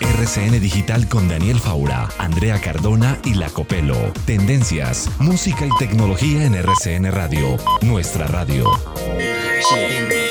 RCN 0.00 0.60
Digital 0.62 1.06
con 1.08 1.28
Daniel 1.28 1.60
Faura, 1.60 2.08
Andrea 2.16 2.58
Cardona 2.58 3.18
y 3.22 3.34
La 3.34 3.50
Copelo. 3.50 3.98
Tendencias, 4.24 5.10
música 5.18 5.66
y 5.66 5.70
tecnología 5.78 6.46
en 6.46 6.54
RCN 6.54 7.12
Radio, 7.12 7.58
nuestra 7.82 8.26
radio. 8.28 8.64
Me 10.08 10.30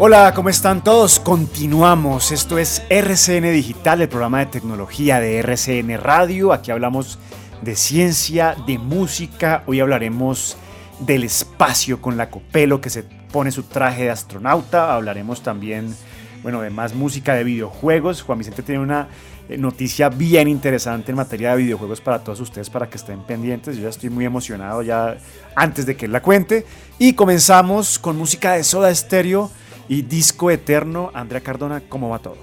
Hola, 0.00 0.32
¿cómo 0.32 0.48
están 0.48 0.84
todos? 0.84 1.18
Continuamos. 1.18 2.30
Esto 2.30 2.56
es 2.56 2.84
RCN 2.88 3.50
Digital, 3.52 4.00
el 4.00 4.08
programa 4.08 4.38
de 4.38 4.46
tecnología 4.46 5.18
de 5.18 5.38
RCN 5.40 5.98
Radio. 6.00 6.52
Aquí 6.52 6.70
hablamos 6.70 7.18
de 7.62 7.74
ciencia, 7.74 8.54
de 8.64 8.78
música. 8.78 9.64
Hoy 9.66 9.80
hablaremos 9.80 10.56
del 11.00 11.24
espacio 11.24 12.00
con 12.00 12.16
la 12.16 12.30
Copelo 12.30 12.80
que 12.80 12.90
se 12.90 13.02
pone 13.02 13.50
su 13.50 13.64
traje 13.64 14.04
de 14.04 14.10
astronauta. 14.10 14.94
Hablaremos 14.94 15.42
también, 15.42 15.92
bueno, 16.44 16.60
de 16.60 16.70
más 16.70 16.94
música 16.94 17.34
de 17.34 17.42
videojuegos. 17.42 18.22
Juan 18.22 18.38
Vicente 18.38 18.62
tiene 18.62 18.80
una 18.80 19.08
eh, 19.48 19.58
noticia 19.58 20.10
bien 20.10 20.46
interesante 20.46 21.10
en 21.10 21.16
materia 21.16 21.50
de 21.50 21.64
videojuegos 21.64 22.00
para 22.00 22.22
todos 22.22 22.38
ustedes, 22.38 22.70
para 22.70 22.88
que 22.88 22.98
estén 22.98 23.24
pendientes. 23.24 23.76
Yo 23.76 23.82
ya 23.82 23.88
estoy 23.88 24.10
muy 24.10 24.24
emocionado 24.24 24.80
ya 24.82 25.16
antes 25.56 25.86
de 25.86 25.96
que 25.96 26.06
él 26.06 26.12
la 26.12 26.22
cuente. 26.22 26.64
Y 27.00 27.14
comenzamos 27.14 27.98
con 27.98 28.16
música 28.16 28.52
de 28.52 28.62
Soda 28.62 28.94
Stereo 28.94 29.50
y 29.88 30.02
Disco 30.02 30.50
Eterno. 30.50 31.10
Andrea 31.14 31.40
Cardona, 31.40 31.82
¿cómo 31.88 32.10
va 32.10 32.18
todo? 32.18 32.36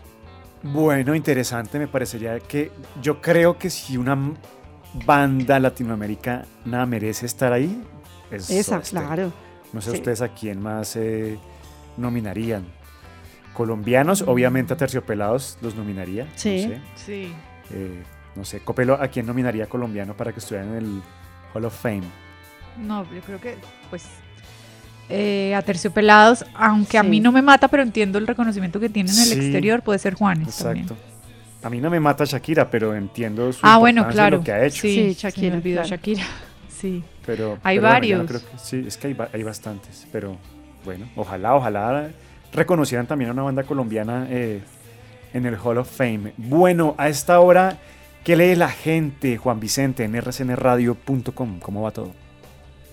Bueno, 0.62 1.14
interesante, 1.14 1.78
me 1.78 1.88
parecería 1.88 2.38
que 2.40 2.70
yo 3.02 3.20
creo 3.20 3.58
que 3.58 3.68
si 3.70 3.96
una 3.96 4.16
banda 5.06 5.58
latinoamericana 5.58 6.86
merece 6.86 7.26
estar 7.26 7.52
ahí, 7.52 7.82
es 8.30 8.48
Esa, 8.50 8.82
Soda 8.84 9.02
claro. 9.02 9.32
No 9.72 9.80
sé 9.80 9.90
Sí. 9.90 9.96
ustedes 9.96 10.20
a 10.22 10.28
quién 10.28 10.60
más 10.62 10.94
eh, 10.96 11.38
nominarían. 11.96 12.64
Colombianos, 13.54 14.22
obviamente 14.22 14.72
a 14.72 14.76
Terciopelados 14.76 15.58
los 15.60 15.74
nominaría. 15.74 16.26
Sí. 16.36 16.66
No 16.66 16.74
sé, 16.74 16.80
Sí. 16.94 17.32
Eh, 17.70 18.02
no 18.34 18.44
sé, 18.44 18.60
Copelo, 18.60 18.94
¿a 18.94 19.08
quién 19.08 19.26
nominaría 19.26 19.66
colombiano 19.68 20.16
para 20.16 20.32
que 20.32 20.38
estuviera 20.38 20.66
en 20.66 20.74
el 20.74 21.02
Hall 21.52 21.64
of 21.66 21.74
Fame? 21.78 22.02
No, 22.78 23.04
yo 23.14 23.20
creo 23.20 23.40
que, 23.40 23.56
pues, 23.90 24.04
eh, 25.08 25.54
a 25.54 25.62
Terciopelados, 25.62 26.44
aunque 26.54 26.98
a 26.98 27.02
Sí. 27.02 27.08
mí 27.08 27.20
no 27.20 27.32
me 27.32 27.42
mata, 27.42 27.68
pero 27.68 27.82
entiendo 27.82 28.18
el 28.18 28.26
reconocimiento 28.26 28.80
que 28.80 28.88
tiene 28.88 29.10
en 29.10 29.18
el 29.18 29.24
Sí. 29.24 29.32
exterior, 29.34 29.82
puede 29.82 29.98
ser 29.98 30.14
Juanes 30.14 30.56
también. 30.58 30.86
A 31.62 31.70
mí 31.70 31.80
no 31.80 31.90
me 31.90 32.00
mata 32.00 32.24
Shakira, 32.24 32.68
pero 32.70 32.94
entiendo 32.94 33.52
su 33.52 33.60
Ah, 33.62 33.76
bueno, 33.78 34.08
claro. 34.08 34.38
lo 34.38 34.44
que 34.44 34.52
ha 34.52 34.64
hecho. 34.64 34.82
Sí, 34.82 35.14
Sí, 35.14 35.14
Shakira, 35.14 35.56
olvidó 35.56 35.76
claro. 35.82 35.88
Shakira. 35.88 36.22
Sí. 36.82 37.04
Pero, 37.24 37.58
Hay 37.62 37.76
pero 37.76 37.82
bueno, 37.82 37.94
varios. 37.94 38.26
creo 38.26 38.40
que- 38.40 38.58
sí, 38.58 38.84
es 38.88 38.96
que 38.96 39.06
hay, 39.08 39.16
hay 39.32 39.42
bastantes. 39.44 40.08
Pero 40.10 40.36
bueno, 40.84 41.06
ojalá, 41.14 41.54
ojalá 41.54 42.08
reconocieran 42.52 43.06
también 43.06 43.30
a 43.30 43.32
una 43.34 43.42
banda 43.42 43.62
colombiana 43.62 44.26
eh, 44.28 44.60
en 45.32 45.46
el 45.46 45.54
Hall 45.62 45.78
of 45.78 45.88
Fame. 45.88 46.32
Bueno, 46.36 46.96
a 46.98 47.08
esta 47.08 47.38
hora, 47.38 47.78
¿qué 48.24 48.34
lee 48.34 48.56
la 48.56 48.68
gente, 48.68 49.36
Juan 49.36 49.60
Vicente, 49.60 50.02
en 50.02 50.20
rcnradio.com? 50.20 51.60
¿Cómo 51.60 51.82
va 51.82 51.92
todo? 51.92 52.12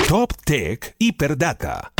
Top 0.08 0.32
Tech 0.46 0.94
Hiperdata. 0.98 1.92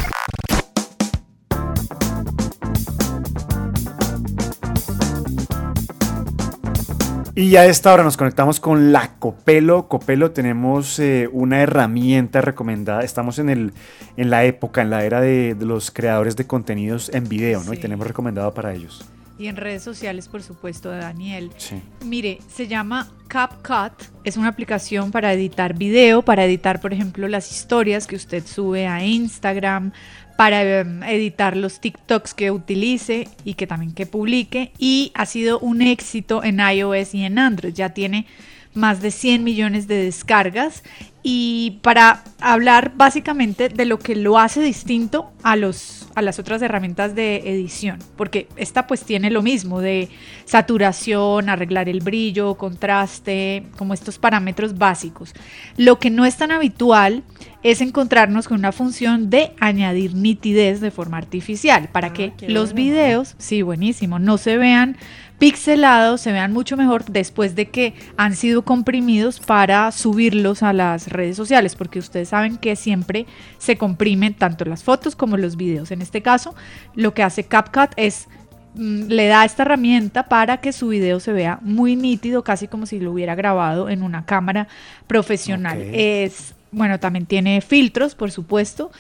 Y 7.35 7.57
a 7.57 7.65
esta 7.67 7.93
hora 7.95 8.03
nos 8.03 8.17
conectamos 8.17 8.59
con 8.59 8.93
la 8.93 9.13
Copelo. 9.19 9.89
Copelo 9.89 10.33
tenemos 10.33 10.99
eh, 10.99 11.29
una 11.33 11.63
herramienta 11.63 12.41
recomendada. 12.41 13.03
Estamos 13.03 13.39
en, 13.39 13.49
el, 13.49 13.73
en 14.17 14.31
la 14.31 14.45
época, 14.45 14.83
en 14.83 14.91
la 14.91 15.05
era 15.05 15.21
de, 15.21 15.55
de 15.55 15.65
los 15.65 15.91
creadores 15.91 16.37
de 16.37 16.47
contenidos 16.47 17.11
en 17.15 17.29
video, 17.29 17.63
¿no? 17.63 17.73
Y 17.73 17.77
tenemos 17.77 18.07
recomendado 18.07 18.53
para 18.53 18.75
ellos. 18.75 19.09
Y 19.41 19.49
en 19.49 19.57
redes 19.57 19.83
sociales, 19.83 20.29
por 20.29 20.43
supuesto, 20.43 20.91
de 20.91 20.99
Daniel. 20.99 21.51
Sí. 21.57 21.77
Mire, 22.05 22.41
se 22.55 22.69
llama 22.69 23.11
CapCut. 23.27 23.95
Es 24.23 24.37
una 24.37 24.49
aplicación 24.49 25.11
para 25.11 25.33
editar 25.33 25.73
video, 25.73 26.21
para 26.21 26.45
editar, 26.45 26.79
por 26.79 26.93
ejemplo, 26.93 27.27
las 27.27 27.51
historias 27.51 28.07
que 28.07 28.17
usted 28.17 28.47
sube 28.47 28.87
a 28.87 29.03
Instagram, 29.03 29.93
para 30.37 30.81
em, 30.81 31.03
editar 31.05 31.57
los 31.57 31.81
TikToks 31.81 32.35
que 32.35 32.51
utilice 32.51 33.29
y 33.43 33.55
que 33.55 33.67
también 33.67 33.95
que 33.95 34.05
publique. 34.05 34.73
Y 34.77 35.11
ha 35.15 35.25
sido 35.25 35.59
un 35.59 35.81
éxito 35.81 36.45
en 36.45 36.61
iOS 36.61 37.15
y 37.15 37.25
en 37.25 37.39
Android. 37.39 37.73
Ya 37.73 37.95
tiene 37.95 38.27
más 38.75 39.03
de 39.03 39.11
100 39.11 39.43
millones 39.45 39.89
de 39.89 40.05
descargas 40.05 40.83
y 41.23 41.79
para 41.83 42.23
hablar 42.41 42.93
básicamente 42.97 43.69
de 43.69 43.85
lo 43.85 43.99
que 43.99 44.17
lo 44.17 44.39
hace 44.39 44.63
distinto 44.63 45.33
a 45.43 45.57
los 45.57 46.01
a 46.15 46.23
las 46.23 46.39
otras 46.39 46.61
herramientas 46.61 47.15
de 47.15 47.37
edición, 47.37 47.99
porque 48.17 48.49
esta 48.57 48.87
pues 48.87 49.05
tiene 49.05 49.31
lo 49.31 49.43
mismo 49.43 49.81
de 49.81 50.09
saturación, 50.45 51.49
arreglar 51.49 51.89
el 51.89 52.01
brillo, 52.01 52.57
contraste, 52.57 53.65
como 53.79 53.95
estos 53.95 54.19
parámetros 54.19 54.77
básicos. 54.77 55.35
Lo 55.77 55.99
que 55.99 56.11
no 56.11 56.25
es 56.25 56.37
tan 56.37 56.51
habitual 56.51 57.23
es 57.63 57.81
encontrarnos 57.81 58.49
con 58.49 58.59
una 58.59 58.73
función 58.73 59.31
de 59.31 59.53
añadir 59.61 60.15
nitidez 60.15 60.81
de 60.81 60.91
forma 60.91 61.19
artificial 61.19 61.89
para 61.93 62.13
que 62.13 62.33
qué 62.37 62.49
los 62.49 62.75
videos, 62.75 63.35
sí, 63.39 63.63
buenísimo, 63.63 64.19
no 64.19 64.37
se 64.37 64.57
vean 64.57 64.97
pixelados, 65.41 66.21
se 66.21 66.33
vean 66.33 66.53
mucho 66.53 66.77
mejor 66.77 67.07
después 67.07 67.57
de 67.57 67.71
que 67.71 67.95
han 68.19 68.37
sido 68.37 68.63
comprimidos 68.63 69.41
para 69.41 69.91
subirlos 69.91 70.63
a 70.63 70.75
las 70.75 71.09
redes 71.09 71.35
sociales, 71.37 71.75
porque 71.75 71.99
ustedes 71.99 72.29
saben 72.29 72.59
que 72.59 72.77
siempre 72.77 73.27
se 73.57 73.79
comprimen 73.79 74.35
tanto 74.35 74.67
las 74.67 74.85
fotos 74.85 75.17
como 75.17 75.39
los 75.39 75.57
videos. 75.57 75.91
En 75.91 76.03
este 76.03 76.21
caso, 76.21 76.55
lo 76.95 77.15
que 77.15 77.23
hace 77.23 77.45
CapCut 77.45 77.93
es 77.97 78.29
mm, 78.75 79.07
le 79.07 79.29
da 79.29 79.47
esta 79.47 79.63
herramienta 79.63 80.29
para 80.29 80.59
que 80.59 80.75
su 80.75 80.89
video 80.89 81.21
se 81.21 81.33
vea 81.33 81.59
muy 81.63 81.97
nítido, 81.97 82.45
casi 82.45 82.69
como 82.69 82.85
si 82.85 83.01
lo 83.01 83.11
hubiera 83.11 83.35
grabado 83.35 83.89
en 83.89 84.03
una 84.03 84.27
cámara 84.27 84.69
profesional. 85.07 85.81
Es 85.81 86.55
bueno, 86.73 87.01
también 87.01 87.27
tiene 87.27 87.61
filtros, 87.63 88.15
por 88.15 88.31
supuesto. 88.31 88.91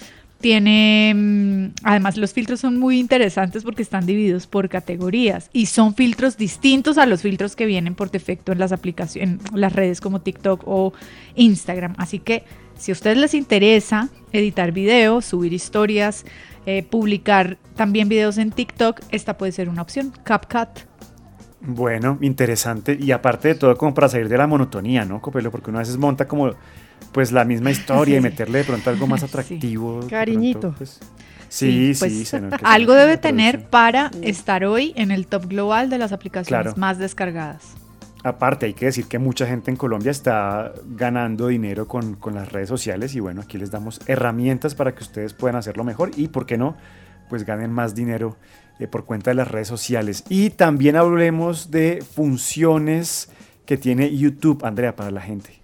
Tiene, 0.41 1.13
mm, 1.15 1.75
además 1.85 2.17
los 2.17 2.33
filtros 2.33 2.61
son 2.61 2.79
muy 2.79 2.99
interesantes 2.99 3.63
porque 3.63 3.83
están 3.83 4.07
divididos 4.07 4.47
por 4.47 4.69
categorías 4.69 5.51
y 5.53 5.67
son 5.67 5.95
filtros 5.95 6.39
distintos 6.39 6.97
a 6.97 7.07
los 7.07 7.23
filtros 7.23 7.57
que 7.57 7.67
vienen 7.67 7.95
por 7.95 8.11
defecto 8.11 8.53
en 8.53 8.59
las 8.59 8.73
aplicaciones, 8.73 9.41
en 9.53 9.61
las 9.61 9.73
redes 9.75 10.01
como 10.01 10.23
TikTok 10.23 10.63
o 10.67 10.95
Instagram. 11.35 11.95
Así 11.99 12.21
que 12.21 12.45
si 12.79 12.91
a 12.91 12.95
ustedes 12.95 13.19
les 13.19 13.35
interesa 13.35 14.09
editar 14.33 14.73
videos, 14.73 15.27
subir 15.27 15.53
historias, 15.53 16.25
eh, 16.65 16.83
publicar 16.83 17.59
también 17.77 18.09
videos 18.09 18.39
en 18.39 18.51
TikTok, 18.51 19.01
esta 19.11 19.37
puede 19.37 19.53
ser 19.53 19.69
una 19.69 19.83
opción. 19.83 20.13
CapCut. 20.25 20.91
Bueno, 21.61 22.17
interesante. 22.23 22.97
Y 22.99 23.13
aparte 23.13 23.49
de 23.49 23.55
todo, 23.57 23.77
como 23.77 23.93
para 23.93 24.09
salir 24.09 24.29
de 24.29 24.39
la 24.39 24.47
monotonía, 24.47 25.05
¿no, 25.05 25.21
Copelo? 25.21 25.51
Porque 25.51 25.69
uno 25.69 25.79
a 25.79 25.83
veces 25.83 25.99
monta 25.99 26.27
como 26.27 26.55
pues 27.13 27.33
la 27.33 27.45
misma 27.45 27.71
historia 27.71 28.19
y 28.19 28.21
meterle 28.31 28.59
de 28.59 28.65
pronto 28.65 28.91
algo 28.91 29.07
más 29.07 29.23
atractivo. 29.23 29.97
pronto, 29.99 30.09
Cariñito. 30.11 30.75
pues. 30.77 31.01
sí, 31.49 31.95
sí, 31.95 31.99
pues, 31.99 32.29
se 32.29 32.41
que 32.41 32.57
algo 32.63 32.95
debe 32.95 33.17
tener 33.17 33.69
para 33.69 34.11
estar 34.23 34.65
hoy 34.65 34.93
en 34.97 35.11
el 35.11 35.27
top 35.27 35.47
global 35.47 35.91
de 35.91 35.99
las 35.99 36.13
aplicaciones 36.13 36.63
Claro. 36.65 36.77
más 36.77 36.99
descargadas. 36.99 37.75
Aparte, 38.23 38.67
hay 38.67 38.75
que 38.75 38.85
decir 38.85 39.07
que 39.07 39.19
mucha 39.19 39.47
gente 39.47 39.71
en 39.71 39.79
Colombia 39.79 40.11
está 40.11 40.75
ganando 40.85 41.47
dinero 41.47 41.89
con, 41.89 42.17
con 42.17 42.35
las 42.35 42.53
redes 42.53 42.69
sociales 42.69 43.15
y 43.15 43.21
bueno, 43.21 43.41
aquí 43.41 43.57
les 43.57 43.71
damos 43.71 43.99
herramientas 44.07 44.75
para 44.75 44.95
que 44.95 45.03
ustedes 45.03 45.33
puedan 45.33 45.57
hacerlo 45.57 45.85
mejor 45.85 46.11
y, 46.17 46.29
¿por 46.29 46.45
qué 46.45 46.59
no? 46.59 46.77
Pues 47.31 47.45
ganen 47.47 47.73
más 47.73 47.95
dinero 47.95 48.37
eh, 48.79 48.87
por 48.89 49.07
cuenta 49.07 49.31
de 49.31 49.37
las 49.37 49.49
redes 49.49 49.69
sociales. 49.69 50.23
Y 50.29 50.51
también 50.51 50.97
hablemos 50.97 51.71
de 51.71 52.05
funciones 52.15 53.31
que 53.65 53.79
tiene 53.79 54.15
YouTube, 54.15 54.67
Andrea, 54.67 54.95
para 54.97 55.11
la 55.11 55.23
gente. 55.23 55.60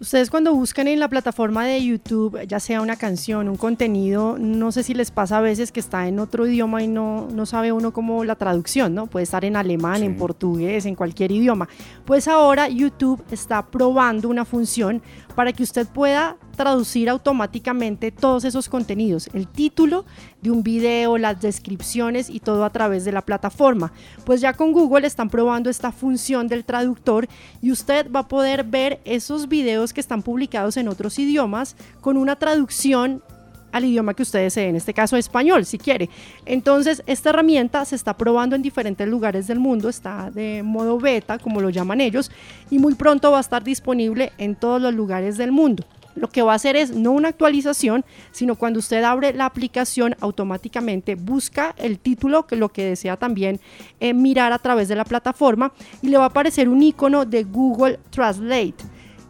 Ustedes 0.00 0.30
cuando 0.30 0.54
buscan 0.54 0.86
en 0.86 1.00
la 1.00 1.08
plataforma 1.08 1.66
de 1.66 1.84
YouTube, 1.84 2.46
ya 2.46 2.60
sea 2.60 2.80
una 2.80 2.94
canción, 2.94 3.48
un 3.48 3.56
contenido, 3.56 4.36
no 4.38 4.70
sé 4.70 4.84
si 4.84 4.94
les 4.94 5.10
pasa 5.10 5.38
a 5.38 5.40
veces 5.40 5.72
que 5.72 5.80
está 5.80 6.06
en 6.06 6.20
otro 6.20 6.46
idioma 6.46 6.84
y 6.84 6.86
no, 6.86 7.26
no 7.32 7.46
sabe 7.46 7.72
uno 7.72 7.92
cómo 7.92 8.22
la 8.22 8.36
traducción, 8.36 8.94
¿no? 8.94 9.08
Puede 9.08 9.24
estar 9.24 9.44
en 9.44 9.56
alemán, 9.56 9.96
Sí. 9.98 10.04
en 10.04 10.16
portugués, 10.16 10.86
en 10.86 10.94
cualquier 10.94 11.32
idioma. 11.32 11.68
Pues 12.04 12.28
ahora 12.28 12.68
YouTube 12.68 13.24
está 13.32 13.66
probando 13.66 14.28
una 14.28 14.44
función 14.44 15.02
para 15.34 15.52
que 15.52 15.64
usted 15.64 15.84
pueda 15.88 16.36
traducir 16.58 17.08
automáticamente 17.08 18.10
todos 18.10 18.44
esos 18.44 18.68
contenidos, 18.68 19.30
el 19.32 19.48
título 19.48 20.04
de 20.42 20.50
un 20.50 20.62
video, 20.62 21.16
las 21.16 21.40
descripciones 21.40 22.28
y 22.28 22.40
todo 22.40 22.64
a 22.64 22.70
través 22.70 23.06
de 23.06 23.12
la 23.12 23.22
plataforma. 23.22 23.92
Pues 24.26 24.42
ya 24.42 24.52
con 24.52 24.72
Google 24.72 25.06
están 25.06 25.30
probando 25.30 25.70
esta 25.70 25.92
función 25.92 26.48
del 26.48 26.64
traductor 26.64 27.28
y 27.62 27.72
usted 27.72 28.10
va 28.10 28.20
a 28.20 28.28
poder 28.28 28.64
ver 28.64 29.00
esos 29.06 29.48
videos 29.48 29.94
que 29.94 30.00
están 30.00 30.20
publicados 30.20 30.76
en 30.76 30.88
otros 30.88 31.18
idiomas 31.18 31.76
con 32.02 32.18
una 32.18 32.36
traducción 32.36 33.22
al 33.70 33.84
idioma 33.84 34.14
que 34.14 34.22
usted 34.22 34.40
desee, 34.40 34.68
en 34.68 34.76
este 34.76 34.94
caso 34.94 35.16
español, 35.16 35.64
si 35.64 35.78
quiere. 35.78 36.08
Entonces, 36.46 37.02
esta 37.06 37.30
herramienta 37.30 37.84
se 37.84 37.96
está 37.96 38.16
probando 38.16 38.56
en 38.56 38.62
diferentes 38.62 39.06
lugares 39.06 39.46
del 39.46 39.58
mundo, 39.58 39.88
está 39.88 40.30
de 40.30 40.62
modo 40.64 40.98
beta, 40.98 41.38
como 41.38 41.60
lo 41.60 41.70
llaman 41.70 42.00
ellos, 42.00 42.30
y 42.70 42.78
muy 42.78 42.94
pronto 42.94 43.30
va 43.30 43.38
a 43.38 43.42
estar 43.42 43.62
disponible 43.62 44.32
en 44.38 44.56
todos 44.56 44.80
los 44.80 44.94
lugares 44.94 45.36
del 45.36 45.52
mundo. 45.52 45.84
Lo 46.18 46.28
que 46.28 46.42
va 46.42 46.52
a 46.52 46.56
hacer 46.56 46.76
es 46.76 46.90
no 46.94 47.12
una 47.12 47.28
actualización, 47.28 48.04
sino 48.32 48.56
cuando 48.56 48.80
usted 48.80 49.02
abre 49.04 49.32
la 49.32 49.46
aplicación, 49.46 50.16
automáticamente 50.20 51.14
busca 51.14 51.74
el 51.78 51.98
título, 51.98 52.46
que 52.46 52.56
lo 52.56 52.68
que 52.70 52.84
desea 52.84 53.16
también 53.16 53.60
eh, 54.00 54.14
mirar 54.14 54.52
a 54.52 54.58
través 54.58 54.88
de 54.88 54.96
la 54.96 55.04
plataforma, 55.04 55.72
y 56.02 56.08
le 56.08 56.18
va 56.18 56.24
a 56.24 56.28
aparecer 56.28 56.68
un 56.68 56.82
icono 56.82 57.24
de 57.24 57.44
Google 57.44 58.00
Translate. 58.10 58.74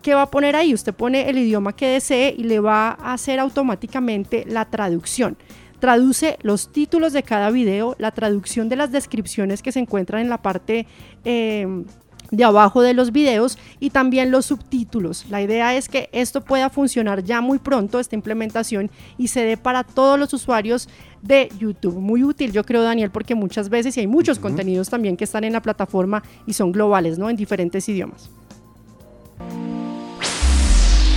¿Qué 0.02 0.14
va 0.14 0.22
a 0.22 0.30
poner 0.30 0.56
ahí? 0.56 0.72
Usted 0.72 0.94
pone 0.94 1.28
el 1.28 1.38
idioma 1.38 1.74
que 1.74 1.88
desee 1.88 2.34
y 2.36 2.44
le 2.44 2.60
va 2.60 2.90
a 2.90 3.12
hacer 3.12 3.38
automáticamente 3.40 4.44
la 4.46 4.64
traducción. 4.64 5.36
Traduce 5.80 6.38
los 6.42 6.72
títulos 6.72 7.12
de 7.12 7.22
cada 7.22 7.50
video, 7.50 7.94
la 7.98 8.10
traducción 8.10 8.68
de 8.68 8.76
las 8.76 8.90
descripciones 8.90 9.62
que 9.62 9.70
se 9.70 9.80
encuentran 9.80 10.22
en 10.22 10.28
la 10.28 10.42
parte 10.42 10.86
eh, 11.24 11.84
de 12.30 12.44
abajo 12.44 12.82
de 12.82 12.94
los 12.94 13.12
videos 13.12 13.58
y 13.80 13.90
también 13.90 14.30
los 14.30 14.46
subtítulos. 14.46 15.26
La 15.30 15.42
idea 15.42 15.74
es 15.74 15.88
que 15.88 16.08
esto 16.12 16.42
pueda 16.42 16.70
funcionar 16.70 17.24
ya 17.24 17.40
muy 17.40 17.58
pronto, 17.58 18.00
esta 18.00 18.14
implementación, 18.14 18.90
y 19.16 19.28
se 19.28 19.44
dé 19.44 19.56
para 19.56 19.84
todos 19.84 20.18
los 20.18 20.32
usuarios 20.34 20.88
de 21.22 21.48
YouTube. 21.58 21.98
Muy 21.98 22.22
útil, 22.22 22.52
yo 22.52 22.64
creo, 22.64 22.82
Daniel, 22.82 23.10
porque 23.10 23.34
muchas 23.34 23.68
veces 23.68 23.96
y 23.96 24.00
hay 24.00 24.06
muchos 24.06 24.38
contenidos 24.38 24.88
también 24.88 25.16
que 25.16 25.24
están 25.24 25.44
en 25.44 25.52
la 25.52 25.62
plataforma 25.62 26.22
y 26.46 26.52
son 26.52 26.72
globales, 26.72 27.18
¿no? 27.18 27.30
En 27.30 27.36
diferentes 27.36 27.88
idiomas. 27.88 28.30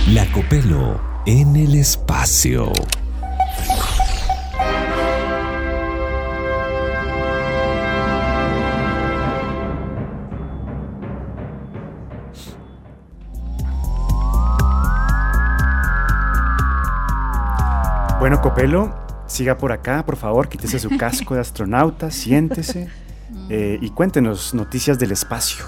La 0.08 0.30
Copelo 0.32 1.00
en 1.26 1.56
el 1.56 1.74
espacio. 1.74 2.72
Bueno, 18.22 18.40
Copelo, 18.40 18.94
siga 19.26 19.58
por 19.58 19.72
acá, 19.72 20.06
por 20.06 20.14
favor, 20.16 20.48
quítese 20.48 20.78
su 20.78 20.96
casco 20.96 21.34
de 21.34 21.40
astronauta, 21.40 22.12
siéntese 22.12 22.86
eh, 23.50 23.80
y 23.82 23.90
cuéntenos 23.90 24.54
noticias 24.54 24.96
del 25.00 25.10
espacio. 25.10 25.64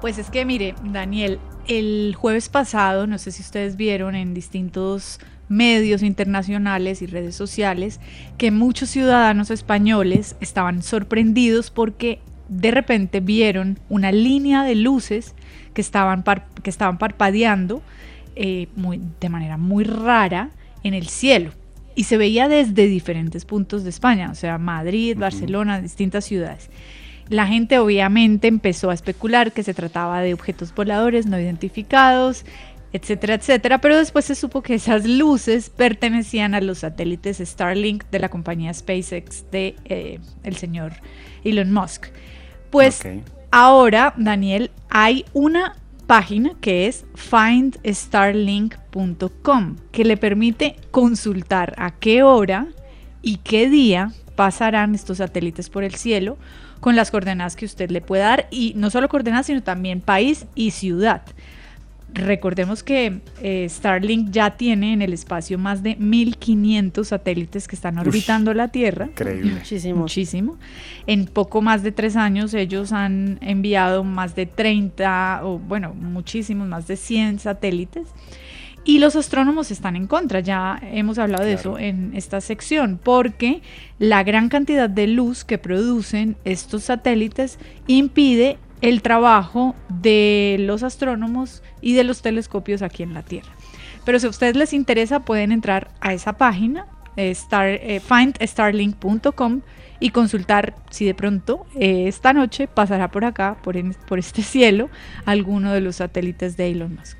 Pues 0.00 0.18
es 0.18 0.30
que 0.30 0.44
mire, 0.44 0.74
Daniel, 0.82 1.38
el 1.68 2.16
jueves 2.18 2.48
pasado, 2.48 3.06
no 3.06 3.18
sé 3.18 3.30
si 3.30 3.40
ustedes 3.40 3.76
vieron 3.76 4.16
en 4.16 4.34
distintos 4.34 5.20
medios 5.48 6.02
internacionales 6.02 7.02
y 7.02 7.06
redes 7.06 7.36
sociales, 7.36 8.00
que 8.36 8.50
muchos 8.50 8.90
ciudadanos 8.90 9.52
españoles 9.52 10.34
estaban 10.40 10.82
sorprendidos 10.82 11.70
porque 11.70 12.20
de 12.48 12.72
repente 12.72 13.20
vieron 13.20 13.78
una 13.88 14.10
línea 14.10 14.64
de 14.64 14.74
luces 14.74 15.36
que 15.72 15.82
estaban, 15.82 16.24
par- 16.24 16.48
que 16.64 16.70
estaban 16.70 16.98
parpadeando 16.98 17.80
eh, 18.34 18.66
muy, 18.74 19.00
de 19.20 19.28
manera 19.28 19.56
muy 19.56 19.84
rara 19.84 20.50
en 20.82 20.94
el 20.94 21.08
cielo. 21.08 21.52
Y 21.94 22.04
se 22.04 22.16
veía 22.16 22.48
desde 22.48 22.86
diferentes 22.86 23.44
puntos 23.44 23.84
de 23.84 23.90
España, 23.90 24.30
o 24.30 24.34
sea, 24.34 24.58
Madrid, 24.58 25.16
Barcelona, 25.18 25.80
distintas 25.80 26.24
ciudades. 26.24 26.70
La 27.28 27.46
gente 27.46 27.78
obviamente 27.78 28.48
empezó 28.48 28.90
a 28.90 28.94
especular 28.94 29.52
que 29.52 29.62
se 29.62 29.74
trataba 29.74 30.20
de 30.20 30.34
objetos 30.34 30.74
voladores 30.74 31.26
no 31.26 31.38
identificados, 31.38 32.44
etcétera, 32.92 33.34
etcétera, 33.34 33.80
pero 33.80 33.96
después 33.96 34.24
se 34.24 34.34
supo 34.34 34.62
que 34.62 34.74
esas 34.74 35.06
luces 35.06 35.70
pertenecían 35.70 36.54
a 36.54 36.60
los 36.60 36.78
satélites 36.78 37.38
Starlink 37.38 38.04
de 38.10 38.18
la 38.18 38.28
compañía 38.28 38.74
SpaceX 38.74 39.48
de 39.52 39.76
eh, 39.84 40.18
el 40.42 40.56
señor 40.56 40.94
Elon 41.44 41.72
Musk. 41.72 42.06
Pues 42.70 43.02
ahora, 43.50 44.14
Daniel, 44.16 44.70
hay 44.88 45.24
una 45.32 45.76
página 46.10 46.50
que 46.60 46.88
es 46.88 47.06
findstarlink.com 47.14 49.76
que 49.92 50.04
le 50.04 50.16
permite 50.16 50.74
consultar 50.90 51.72
a 51.78 51.92
qué 51.92 52.24
hora 52.24 52.66
y 53.22 53.36
qué 53.36 53.70
día 53.70 54.10
pasarán 54.34 54.96
estos 54.96 55.18
satélites 55.18 55.70
por 55.70 55.84
el 55.84 55.94
cielo 55.94 56.36
con 56.80 56.96
las 56.96 57.12
coordenadas 57.12 57.54
que 57.54 57.64
usted 57.64 57.92
le 57.92 58.00
pueda 58.00 58.24
dar 58.24 58.48
y 58.50 58.72
no 58.74 58.90
solo 58.90 59.08
coordenadas 59.08 59.46
sino 59.46 59.62
también 59.62 60.00
país 60.00 60.46
y 60.56 60.72
ciudad. 60.72 61.22
Recordemos 62.12 62.82
que 62.82 63.20
eh, 63.42 63.66
Starlink 63.68 64.30
ya 64.30 64.56
tiene 64.56 64.92
en 64.92 65.02
el 65.02 65.12
espacio 65.12 65.58
más 65.58 65.82
de 65.82 65.96
1500 65.96 67.06
satélites 67.06 67.68
que 67.68 67.76
están 67.76 67.98
orbitando 67.98 68.52
la 68.52 68.68
Tierra. 68.68 69.06
Increíble. 69.06 69.52
Muchísimos. 69.52 69.98
Muchísimo. 69.98 70.58
En 71.06 71.26
poco 71.26 71.62
más 71.62 71.82
de 71.82 71.92
tres 71.92 72.16
años 72.16 72.54
ellos 72.54 72.92
han 72.92 73.38
enviado 73.40 74.02
más 74.02 74.34
de 74.34 74.46
30, 74.46 75.42
o 75.44 75.58
bueno, 75.58 75.94
muchísimos, 75.94 76.66
más 76.66 76.88
de 76.88 76.96
100 76.96 77.38
satélites. 77.38 78.08
Y 78.82 78.98
los 78.98 79.14
astrónomos 79.14 79.70
están 79.70 79.94
en 79.94 80.06
contra, 80.06 80.40
ya 80.40 80.80
hemos 80.82 81.18
hablado 81.18 81.44
de 81.44 81.52
eso 81.52 81.78
en 81.78 82.12
esta 82.14 82.40
sección, 82.40 82.98
porque 83.02 83.60
la 83.98 84.24
gran 84.24 84.48
cantidad 84.48 84.88
de 84.88 85.06
luz 85.06 85.44
que 85.44 85.58
producen 85.58 86.36
estos 86.44 86.84
satélites 86.84 87.58
impide 87.86 88.58
el 88.80 89.02
trabajo 89.02 89.74
de 89.88 90.56
los 90.60 90.82
astrónomos 90.82 91.62
y 91.80 91.94
de 91.94 92.04
los 92.04 92.22
telescopios 92.22 92.82
aquí 92.82 93.02
en 93.02 93.14
la 93.14 93.22
Tierra. 93.22 93.50
Pero 94.04 94.18
si 94.18 94.26
a 94.26 94.30
ustedes 94.30 94.56
les 94.56 94.72
interesa, 94.72 95.20
pueden 95.20 95.52
entrar 95.52 95.90
a 96.00 96.14
esa 96.14 96.34
página, 96.34 96.86
eh, 97.16 97.30
star, 97.30 97.68
eh, 97.68 98.00
findstarlink.com 98.00 99.60
y 99.98 100.10
consultar 100.10 100.74
si 100.90 101.04
de 101.04 101.14
pronto 101.14 101.66
eh, 101.78 102.08
esta 102.08 102.32
noche 102.32 102.66
pasará 102.68 103.10
por 103.10 103.24
acá, 103.24 103.56
por, 103.62 103.76
en- 103.76 103.94
por 104.08 104.18
este 104.18 104.42
cielo, 104.54 104.88
alguno 105.26 105.72
de 105.72 105.80
los 105.80 105.96
satélites 105.96 106.56
de 106.56 106.70
Elon 106.70 106.94
Musk. 106.94 107.18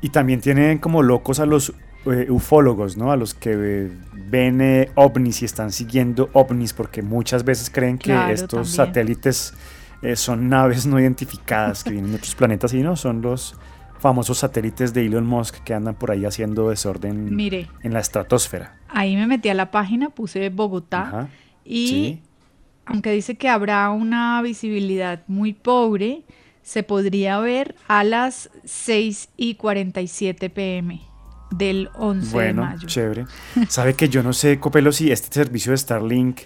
Y 0.00 0.08
también 0.10 0.40
tienen 0.40 0.78
como 0.78 1.02
locos 1.02 1.40
a 1.40 1.46
los 1.46 1.72
ufólogos, 2.28 2.96
¿no? 2.96 3.10
A 3.10 3.16
los 3.16 3.34
que 3.34 3.90
ven 4.30 4.60
eh, 4.60 4.90
ovnis 4.94 5.42
y 5.42 5.44
están 5.44 5.72
siguiendo 5.72 6.30
ovnis 6.34 6.72
porque 6.72 7.02
muchas 7.02 7.42
veces 7.44 7.68
creen 7.68 7.98
que 7.98 8.10
Claro, 8.12 8.32
estos 8.32 8.50
también. 8.50 8.74
satélites 8.76 9.54
eh, 10.02 10.16
son 10.16 10.48
naves 10.48 10.86
no 10.86 10.98
identificadas 11.00 11.84
que 11.84 11.90
vienen 11.90 12.10
de 12.12 12.16
otros 12.18 12.34
planetas 12.34 12.72
y 12.74 12.82
no, 12.82 12.96
son 12.96 13.22
los 13.22 13.54
famosos 13.98 14.38
satélites 14.38 14.92
de 14.92 15.06
Elon 15.06 15.26
Musk 15.26 15.56
que 15.64 15.72
andan 15.74 15.94
por 15.94 16.10
ahí 16.10 16.24
haciendo 16.26 16.68
desorden 16.70 17.34
Mire, 17.34 17.68
en 17.82 17.92
la 17.94 18.00
estratosfera. 18.00 18.76
ahí 18.88 19.16
me 19.16 19.26
metí 19.26 19.48
a 19.48 19.54
la 19.54 19.70
página, 19.70 20.10
puse 20.10 20.48
Bogotá 20.50 21.02
Ajá. 21.02 21.28
y 21.64 21.86
Sí. 21.88 22.22
aunque 22.84 23.10
dice 23.12 23.36
que 23.36 23.48
habrá 23.48 23.90
una 23.90 24.40
visibilidad 24.42 25.22
muy 25.28 25.54
pobre, 25.54 26.24
se 26.62 26.82
podría 26.82 27.38
ver 27.40 27.74
a 27.88 28.04
las 28.04 28.50
6 28.64 29.30
y 29.36 29.54
47 29.54 30.50
pm 30.50 31.00
del 31.50 31.88
11 31.94 32.26
de 32.26 32.32
Bueno, 32.32 32.62
mayo. 32.64 32.86
chévere. 32.86 33.24
Sabe 33.68 33.94
que 33.94 34.08
yo 34.08 34.22
no 34.22 34.32
sé, 34.32 34.58
Copelo, 34.60 34.92
si 34.92 35.10
este 35.10 35.32
servicio 35.32 35.70
de 35.72 35.78
Starlink 35.78 36.40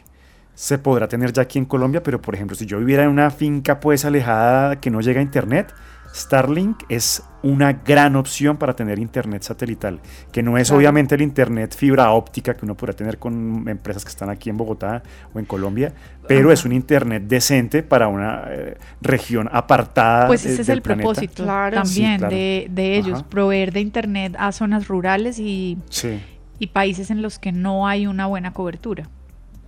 se 0.60 0.76
podrá 0.76 1.08
tener 1.08 1.32
ya 1.32 1.40
aquí 1.40 1.58
en 1.58 1.64
Colombia, 1.64 2.02
pero 2.02 2.20
por 2.20 2.34
ejemplo, 2.34 2.54
si 2.54 2.66
yo 2.66 2.78
viviera 2.78 3.04
en 3.04 3.08
una 3.08 3.30
finca 3.30 3.80
pues 3.80 4.04
alejada 4.04 4.78
que 4.78 4.90
no 4.90 5.00
llega 5.00 5.20
a 5.20 5.22
internet, 5.22 5.72
Starlink 6.14 6.82
es 6.90 7.22
una 7.42 7.72
gran 7.72 8.14
opción 8.14 8.58
para 8.58 8.76
tener 8.76 8.98
internet 8.98 9.42
satelital, 9.42 10.00
que 10.32 10.42
no 10.42 10.58
es 10.58 10.68
Claro. 10.68 10.78
obviamente 10.80 11.14
el 11.14 11.22
internet 11.22 11.74
fibra 11.74 12.10
óptica 12.10 12.52
que 12.54 12.66
uno 12.66 12.76
podrá 12.76 12.92
tener 12.92 13.16
con 13.18 13.66
empresas 13.68 14.04
que 14.04 14.10
están 14.10 14.28
aquí 14.28 14.50
en 14.50 14.58
Bogotá 14.58 15.02
o 15.32 15.38
en 15.38 15.46
Colombia, 15.46 15.94
pero 16.28 16.48
Ajá. 16.48 16.52
es 16.54 16.64
un 16.66 16.72
internet 16.72 17.22
decente 17.26 17.82
para 17.82 18.08
una 18.08 18.44
eh, 18.50 18.76
región 19.00 19.48
apartada. 19.50 20.26
Pues 20.26 20.42
de- 20.42 20.52
ese 20.52 20.60
es 20.60 20.66
del 20.66 20.78
el 20.78 20.82
planeta. 20.82 21.08
propósito 21.08 21.42
Claro. 21.44 21.76
también 21.76 22.12
Sí, 22.12 22.18
claro. 22.18 22.36
de, 22.36 22.66
de 22.70 22.96
ellos, 22.96 23.20
Ajá. 23.20 23.28
proveer 23.30 23.72
de 23.72 23.80
internet 23.80 24.36
a 24.38 24.52
zonas 24.52 24.88
rurales 24.88 25.38
y, 25.38 25.78
Sí. 25.88 26.20
y 26.58 26.66
países 26.66 27.10
en 27.10 27.22
los 27.22 27.38
que 27.38 27.50
no 27.52 27.86
hay 27.88 28.06
una 28.06 28.26
buena 28.26 28.52
cobertura. 28.52 29.08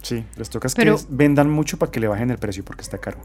Sí, 0.02 0.25
les 0.37 0.50
toca 0.50 0.66
es 0.66 0.75
Pero- 0.75 0.97
que 0.97 1.04
vendan 1.09 1.50
mucho 1.50 1.78
para 1.78 1.90
que 1.90 2.00
le 2.00 2.09
bajen 2.09 2.30
el 2.30 2.38
precio 2.38 2.64
porque 2.64 2.82
está 2.82 2.99
caro. 2.99 3.18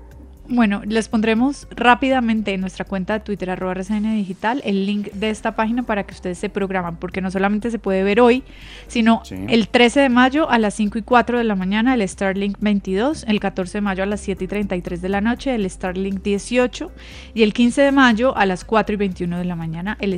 Bueno, 0.50 0.82
les 0.86 1.10
pondremos 1.10 1.68
rápidamente 1.72 2.54
en 2.54 2.62
nuestra 2.62 2.86
cuenta 2.86 3.12
de 3.12 3.20
Twitter, 3.20 3.50
arroba 3.50 3.74
RCN 3.74 4.16
Digital, 4.16 4.62
el 4.64 4.86
link 4.86 5.12
de 5.12 5.30
esta 5.30 5.58
página 5.58 5.84
para 5.84 6.04
que 6.06 6.14
ustedes 6.14 6.38
se 6.38 6.48
programan, 6.48 6.96
porque 6.96 7.20
no 7.20 7.30
solamente 7.32 7.70
se 7.70 7.80
puede 7.80 8.02
ver 8.04 8.22
hoy, 8.22 8.46
sino 8.88 9.20
Sí. 9.26 9.36
el 9.50 9.68
13 9.68 10.00
de 10.00 10.08
mayo 10.08 10.50
a 10.50 10.58
las 10.58 10.74
5 10.76 10.98
y 11.00 11.02
4 11.02 11.38
de 11.38 11.44
la 11.44 11.56
mañana 11.56 11.94
el 11.94 12.08
Starlink 12.08 12.60
22, 12.62 13.26
el 13.28 13.42
14 13.42 13.80
de 13.80 13.82
mayo 13.82 14.04
a 14.04 14.06
las 14.06 14.22
7 14.22 14.46
y 14.46 14.48
33 14.48 15.02
de 15.02 15.10
la 15.10 15.20
noche 15.20 15.54
el 15.54 15.70
Starlink 15.70 16.22
18 16.24 16.94
y 17.34 17.44
el 17.44 17.52
15 17.54 17.82
de 17.82 17.92
mayo 17.92 18.34
a 18.38 18.46
las 18.46 18.64
4 18.64 18.94
y 18.94 18.98
21 18.98 19.40
de 19.40 19.44
la 19.44 19.58
mañana 19.58 19.98
el, 20.00 20.18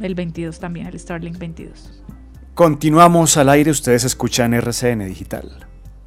el 0.00 0.14
22 0.16 0.58
también, 0.58 0.88
el 0.88 0.98
Starlink 0.98 1.38
22. 1.38 2.02
Continuamos 2.54 3.36
al 3.36 3.48
aire, 3.50 3.70
ustedes 3.70 4.02
escuchan 4.02 4.52
RCN 4.52 5.06
Digital. 5.06 5.68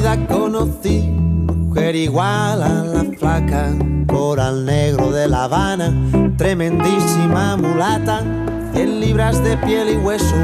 Vida 0.00 0.26
conocí 0.28 1.02
mujer 1.02 1.94
igual 1.94 2.62
a 2.62 2.84
la 2.84 3.04
flaca, 3.18 3.76
coral 4.06 4.64
negro 4.64 5.12
de 5.12 5.28
La 5.28 5.44
Habana, 5.44 5.92
tremendísima 6.38 7.58
mulata, 7.58 8.22
100 8.72 9.00
libras 9.00 9.44
de 9.44 9.58
piel 9.58 9.90
y 9.90 9.96
hueso, 9.98 10.36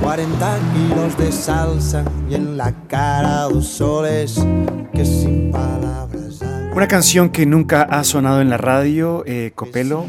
40 0.00 0.58
kilos 0.72 1.18
de 1.18 1.32
salsa 1.32 2.04
y 2.30 2.36
en 2.36 2.56
la 2.56 2.72
cara 2.86 3.42
dos 3.42 3.66
soles 3.66 4.40
que 4.92 5.04
sin 5.04 5.50
palabras. 5.50 6.40
Una 6.72 6.86
canción 6.86 7.30
que 7.30 7.46
nunca 7.46 7.82
ha 7.82 8.04
sonado 8.04 8.40
en 8.40 8.48
la 8.48 8.58
radio, 8.58 9.24
eh, 9.26 9.50
Copelo. 9.56 10.06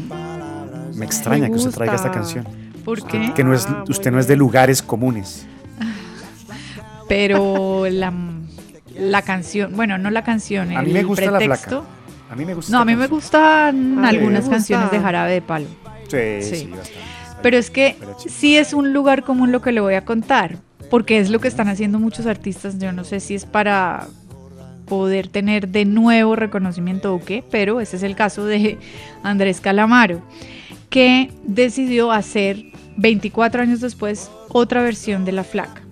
Me 0.94 1.04
extraña 1.04 1.46
Me 1.46 1.50
que 1.50 1.56
usted 1.56 1.72
traiga 1.72 1.96
esta 1.96 2.12
canción. 2.12 2.46
¿Por 2.84 3.04
qué? 3.04 3.32
Que 3.34 3.42
no 3.42 3.52
es, 3.52 3.66
Ah, 3.66 3.82
usted 3.88 4.12
no 4.12 4.20
es 4.20 4.28
de 4.28 4.36
lugares 4.36 4.80
comunes. 4.80 5.44
Pero 7.08 7.86
la, 7.90 8.12
la 8.98 9.22
canción, 9.22 9.74
bueno, 9.76 9.98
no 9.98 10.10
la 10.10 10.22
canción, 10.24 10.76
A 10.76 10.82
mí 10.82 10.88
el 10.88 10.94
me 10.94 11.02
gusta 11.04 11.30
la 11.30 11.38
pretexto. 11.38 11.84
A 12.30 12.34
mí 12.34 12.44
me 12.44 12.54
gusta. 12.54 12.72
No, 12.72 12.80
a 12.80 12.84
mí 12.84 12.96
me 12.96 13.06
gustan 13.06 13.96
me 14.00 14.08
algunas 14.08 14.40
gusta. 14.42 14.56
canciones 14.56 14.90
de 14.90 14.98
Jarabe 15.00 15.32
de 15.32 15.42
Palo. 15.42 15.66
Sí, 16.08 16.42
sí, 16.42 16.56
Sí. 16.56 16.66
bastante. 16.66 16.92
Pero 17.42 17.56
es 17.58 17.70
que 17.70 17.96
sí 18.28 18.56
es 18.56 18.72
un 18.72 18.92
lugar 18.92 19.22
común 19.22 19.52
lo 19.52 19.60
que 19.62 19.70
le 19.72 19.80
voy 19.80 19.94
a 19.94 20.04
contar, 20.04 20.56
porque 20.90 21.18
es 21.18 21.30
lo 21.30 21.38
que 21.38 21.48
están 21.48 21.68
haciendo 21.68 21.98
muchos 21.98 22.26
artistas. 22.26 22.78
Yo 22.78 22.92
no 22.92 23.04
sé 23.04 23.20
si 23.20 23.34
es 23.34 23.44
para 23.44 24.08
poder 24.86 25.28
tener 25.28 25.68
de 25.68 25.84
nuevo 25.84 26.34
reconocimiento 26.36 27.14
o 27.14 27.20
qué, 27.24 27.44
pero 27.50 27.80
ese 27.80 27.96
es 27.96 28.02
el 28.02 28.16
caso 28.16 28.44
de 28.44 28.78
Andrés 29.22 29.60
Calamaro, 29.60 30.22
que 30.90 31.30
decidió 31.44 32.10
hacer 32.12 32.64
24 32.96 33.62
años 33.62 33.80
después 33.80 34.30
otra 34.48 34.82
versión 34.82 35.24
de 35.24 35.32
La 35.32 35.44
Flaca. 35.44 35.82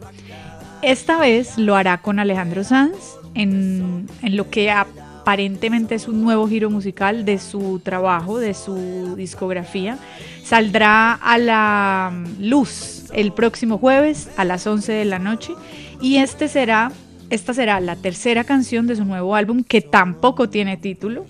Esta 0.85 1.19
vez 1.19 1.57
lo 1.59 1.77
hará 1.77 1.99
con 1.99 2.19
Alejandro 2.19 2.63
Sanz 2.65 3.17
en, 3.35 4.07
lo 4.23 4.51
que 4.51 4.71
aparentemente 4.71 5.95
es 5.95 6.09
un 6.09 6.23
nuevo 6.23 6.47
giro 6.49 6.71
musical 6.71 7.25
de 7.25 7.39
su 7.39 7.81
trabajo, 7.83 8.39
de 8.39 8.55
su 8.55 9.15
discografía. 9.17 9.99
Saldrá 10.45 11.15
a 11.15 11.39
la 11.39 12.13
luz 12.39 13.05
el 13.15 13.33
próximo 13.33 13.79
jueves 13.79 14.29
a 14.37 14.45
las 14.45 14.67
11 14.67 14.93
de 14.93 15.05
la 15.05 15.19
noche 15.19 15.55
y 16.01 16.17
este 16.17 16.49
será, 16.49 16.93
esta 17.31 17.55
será 17.55 17.81
la 17.81 17.97
tercera 17.97 18.45
canción 18.45 18.87
de 18.87 18.97
su 18.97 19.05
nuevo 19.05 19.35
álbum 19.35 19.65
que 19.65 19.81
tampoco 19.81 20.51
tiene 20.51 20.77
título 20.77 21.25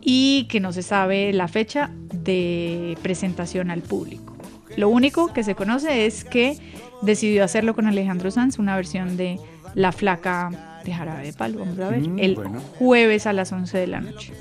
y 0.00 0.46
que 0.48 0.60
no 0.60 0.72
se 0.72 0.82
sabe 0.82 1.32
la 1.32 1.48
fecha 1.48 1.90
de 2.12 2.96
presentación 3.02 3.70
al 3.70 3.82
público. 3.82 4.33
Lo 4.76 4.88
único 4.88 5.32
que 5.32 5.44
se 5.44 5.54
conoce 5.54 6.06
es 6.06 6.24
que 6.24 6.58
decidió 7.02 7.44
hacerlo 7.44 7.74
con 7.74 7.86
Alejandro 7.86 8.30
Sanz, 8.30 8.58
una 8.58 8.76
versión 8.76 9.16
de 9.16 9.38
La 9.74 9.92
Flaca 9.92 10.80
de 10.84 10.92
Jarabe 10.92 11.26
de 11.26 11.32
Palo, 11.32 11.60
vamos 11.60 11.78
a 11.78 11.88
ver, 11.90 12.00
Mm, 12.08 12.18
el 12.18 12.34
bueno. 12.34 12.60
jueves 12.78 13.26
a 13.26 13.32
las 13.32 13.52
11 13.52 13.78
de 13.78 13.86
la 13.86 14.00
noche. 14.00 14.32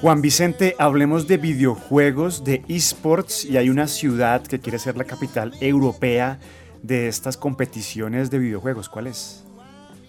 Juan 0.00 0.22
Vicente, 0.22 0.76
hablemos 0.78 1.26
de 1.26 1.38
videojuegos, 1.38 2.44
de 2.44 2.62
esports, 2.68 3.44
y 3.44 3.56
hay 3.56 3.68
una 3.68 3.88
ciudad 3.88 4.42
que 4.42 4.60
quiere 4.60 4.78
ser 4.78 4.96
la 4.96 5.04
capital 5.04 5.52
europea 5.60 6.38
de 6.82 7.08
estas 7.08 7.36
competiciones 7.36 8.30
de 8.30 8.38
videojuegos. 8.38 8.88
¿Cuál 8.88 9.08
es? 9.08 9.44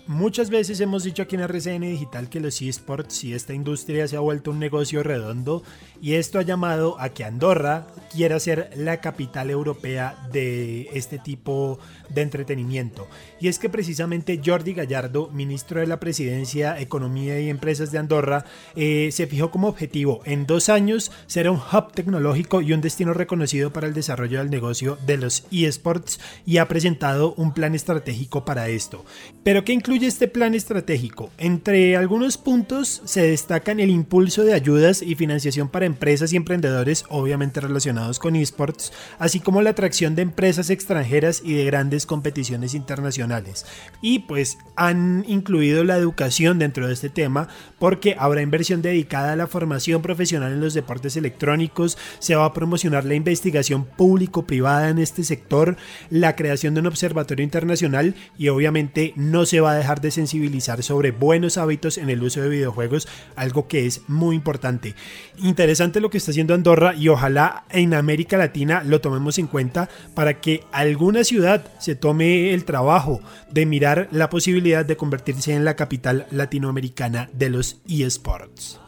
Muchas 0.10 0.50
veces 0.50 0.80
hemos 0.80 1.04
dicho 1.04 1.22
aquí 1.22 1.36
en 1.36 1.44
RCN 1.44 1.82
Digital 1.82 2.30
que 2.30 2.40
los 2.40 2.64
esports 2.64 3.24
y 3.26 3.36
esta 3.36 3.54
industria 3.54 4.08
se 4.08 4.16
ha 4.16 4.20
vuelto 4.22 4.50
un 4.50 4.58
negocio 4.58 5.04
redondo 5.04 5.62
y 6.02 6.14
esto 6.14 6.40
ha 6.40 6.42
llamado 6.42 7.00
a 7.00 7.10
que 7.10 7.24
Andorra 7.24 7.86
quiera 8.12 8.40
ser 8.40 8.72
la 8.76 9.02
capital 9.02 9.52
europea 9.52 10.18
de 10.32 10.90
este 10.94 11.20
tipo 11.20 11.78
de 12.10 12.24
entretenimiento. 12.24 13.08
Y 13.40 13.50
es 13.50 13.60
que 13.60 13.70
precisamente 13.70 14.42
Jordi 14.44 14.74
Gallardo, 14.74 15.30
ministro 15.32 15.80
de 15.80 15.86
la 15.86 16.00
Presidencia, 16.00 16.80
Economía 16.80 17.40
y 17.40 17.50
Empresas 17.50 17.92
de 17.92 18.00
Andorra, 18.00 18.46
eh, 18.76 19.10
se 19.12 19.28
fijó 19.28 19.52
como 19.52 19.68
objetivo 19.68 20.22
en 20.26 20.48
dos 20.48 20.70
años 20.70 21.12
ser 21.28 21.48
un 21.52 21.58
hub 21.58 21.92
tecnológico 21.94 22.62
y 22.62 22.74
un 22.74 22.82
destino 22.82 23.14
reconocido 23.14 23.72
para 23.72 23.86
el 23.86 23.94
desarrollo 23.94 24.40
del 24.40 24.50
negocio 24.50 24.98
de 25.06 25.18
los 25.18 25.46
esports 25.52 26.20
y 26.48 26.58
ha 26.58 26.68
presentado 26.68 27.36
un 27.36 27.54
plan 27.54 27.76
estratégico 27.76 28.44
para 28.44 28.70
esto. 28.70 29.06
Pero 29.44 29.64
¿qué 29.64 29.74
incluye 29.74 29.99
este 30.04 30.28
plan 30.28 30.56
estratégico? 30.56 31.30
Entre 31.38 31.96
algunos 31.96 32.38
puntos 32.38 33.02
se 33.06 33.22
destacan 33.22 33.80
el 33.80 33.90
impulso 33.90 34.44
de 34.44 34.54
ayudas 34.54 35.02
y 35.02 35.16
financiación 35.16 35.70
para 35.70 35.86
empresas 35.86 36.34
y 36.34 36.36
emprendedores, 36.36 37.06
obviamente 37.10 37.62
relacionados 37.62 38.20
con 38.20 38.36
esports, 38.36 38.92
así 39.18 39.40
como 39.40 39.62
la 39.62 39.72
atracción 39.72 40.16
de 40.16 40.22
empresas 40.22 40.70
extranjeras 40.70 41.42
y 41.44 41.54
de 41.54 41.66
grandes 41.66 42.06
competiciones 42.06 42.74
internacionales. 42.74 43.66
Y 44.02 44.20
pues 44.20 44.58
han 44.76 45.26
incluido 45.28 45.84
la 45.84 45.98
educación 45.98 46.60
dentro 46.60 46.88
de 46.88 46.94
este 46.94 47.10
tema 47.10 47.48
porque 47.80 48.16
habrá 48.20 48.42
inversión 48.42 48.82
dedicada 48.82 49.34
a 49.34 49.36
la 49.36 49.48
formación 49.48 50.02
profesional 50.02 50.52
en 50.52 50.62
los 50.62 50.74
deportes 50.74 51.16
electrónicos, 51.18 51.98
se 52.20 52.36
va 52.36 52.46
a 52.46 52.54
promocionar 52.54 53.06
la 53.06 53.16
investigación 53.16 53.86
público-privada 53.86 54.90
en 54.90 55.00
este 55.00 55.24
sector, 55.24 55.78
la 56.10 56.36
creación 56.36 56.74
de 56.74 56.82
un 56.82 56.88
observatorio 56.88 57.44
internacional 57.44 58.16
y 58.38 58.50
obviamente 58.50 59.14
no 59.16 59.46
se 59.46 59.62
va 59.62 59.72
a 59.72 59.76
dejar 59.76 60.02
de 60.02 60.12
sensibilizar 60.12 60.84
sobre 60.84 61.12
buenos 61.12 61.58
hábitos 61.58 61.98
en 61.98 62.10
el 62.10 62.22
uso 62.22 62.42
de 62.42 62.50
videojuegos, 62.50 63.08
algo 63.36 63.68
que 63.68 63.86
es 63.86 64.02
muy 64.08 64.36
importante. 64.36 64.96
Interesante 65.38 66.02
lo 66.02 66.10
que 66.10 66.18
está 66.18 66.32
haciendo 66.32 66.54
Andorra 66.54 66.94
y 66.96 67.08
ojalá 67.08 67.64
en 67.70 67.94
América 67.94 68.38
Latina 68.38 68.84
lo 68.84 69.02
tomemos 69.02 69.38
en 69.38 69.48
cuenta 69.48 69.90
para 70.14 70.42
que 70.42 70.64
alguna 70.72 71.24
ciudad 71.24 71.66
se 71.80 71.96
tome 71.96 72.54
el 72.54 72.66
trabajo 72.66 73.22
de 73.52 73.66
mirar 73.66 74.08
la 74.12 74.30
posibilidad 74.30 74.86
de 74.86 74.98
convertirse 74.98 75.54
en 75.54 75.66
la 75.66 75.76
capital 75.76 76.28
latinoamericana 76.32 77.30
de 77.34 77.50
los 77.50 77.69
eSports. 77.88 78.80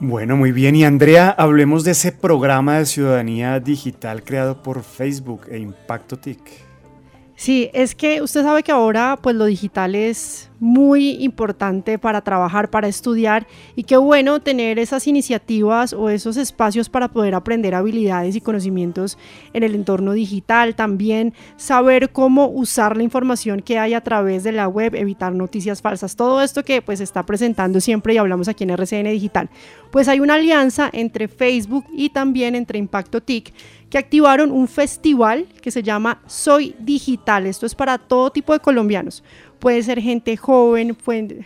Bueno, 0.00 0.36
muy 0.36 0.52
bien. 0.52 0.74
Y 0.76 0.84
Andrea, 0.84 1.30
hablemos 1.30 1.84
de 1.84 1.92
ese 1.92 2.12
programa 2.12 2.78
de 2.78 2.86
ciudadanía 2.86 3.60
digital 3.60 4.24
creado 4.24 4.62
por 4.62 4.82
Facebook 4.82 5.42
e 5.50 5.58
Impacto 5.58 6.18
TIC. 6.18 6.63
Sí, 7.36 7.68
es 7.72 7.96
que 7.96 8.22
usted 8.22 8.42
sabe 8.42 8.62
que 8.62 8.70
ahora 8.70 9.18
pues 9.20 9.34
lo 9.34 9.46
digital 9.46 9.96
es 9.96 10.50
muy 10.60 11.22
importante 11.22 11.98
para 11.98 12.22
trabajar, 12.22 12.70
para 12.70 12.86
estudiar 12.86 13.46
y 13.74 13.82
qué 13.82 13.96
bueno 13.96 14.40
tener 14.40 14.78
esas 14.78 15.06
iniciativas 15.08 15.92
o 15.92 16.08
esos 16.08 16.36
espacios 16.36 16.88
para 16.88 17.08
poder 17.08 17.34
aprender 17.34 17.74
habilidades 17.74 18.36
y 18.36 18.40
conocimientos 18.40 19.18
en 19.52 19.64
el 19.64 19.74
entorno 19.74 20.12
digital, 20.12 20.76
también 20.76 21.34
saber 21.56 22.12
cómo 22.12 22.46
usar 22.46 22.96
la 22.96 23.02
información 23.02 23.60
que 23.60 23.78
hay 23.78 23.94
a 23.94 24.00
través 24.00 24.44
de 24.44 24.52
la 24.52 24.68
web, 24.68 24.94
evitar 24.94 25.34
noticias 25.34 25.82
falsas, 25.82 26.14
todo 26.16 26.40
esto 26.40 26.64
que 26.64 26.82
pues 26.82 27.00
está 27.00 27.24
presentando 27.24 27.80
siempre 27.80 28.14
y 28.14 28.18
hablamos 28.18 28.48
aquí 28.48 28.64
en 28.64 28.70
RCN 28.70 29.10
Digital. 29.10 29.50
Pues 29.90 30.08
hay 30.08 30.20
una 30.20 30.34
alianza 30.34 30.88
entre 30.92 31.28
Facebook 31.28 31.84
y 31.92 32.10
también 32.10 32.54
entre 32.54 32.78
Impacto 32.78 33.20
TIC 33.20 33.52
que 33.94 33.98
activaron 33.98 34.50
un 34.50 34.66
festival 34.66 35.46
que 35.62 35.70
se 35.70 35.80
llama 35.80 36.20
Soy 36.26 36.74
Digital. 36.80 37.46
Esto 37.46 37.64
es 37.64 37.76
para 37.76 37.96
todo 37.96 38.30
tipo 38.30 38.52
de 38.52 38.58
colombianos. 38.58 39.22
Puede 39.60 39.84
ser 39.84 40.00
gente 40.00 40.36
joven, 40.36 40.96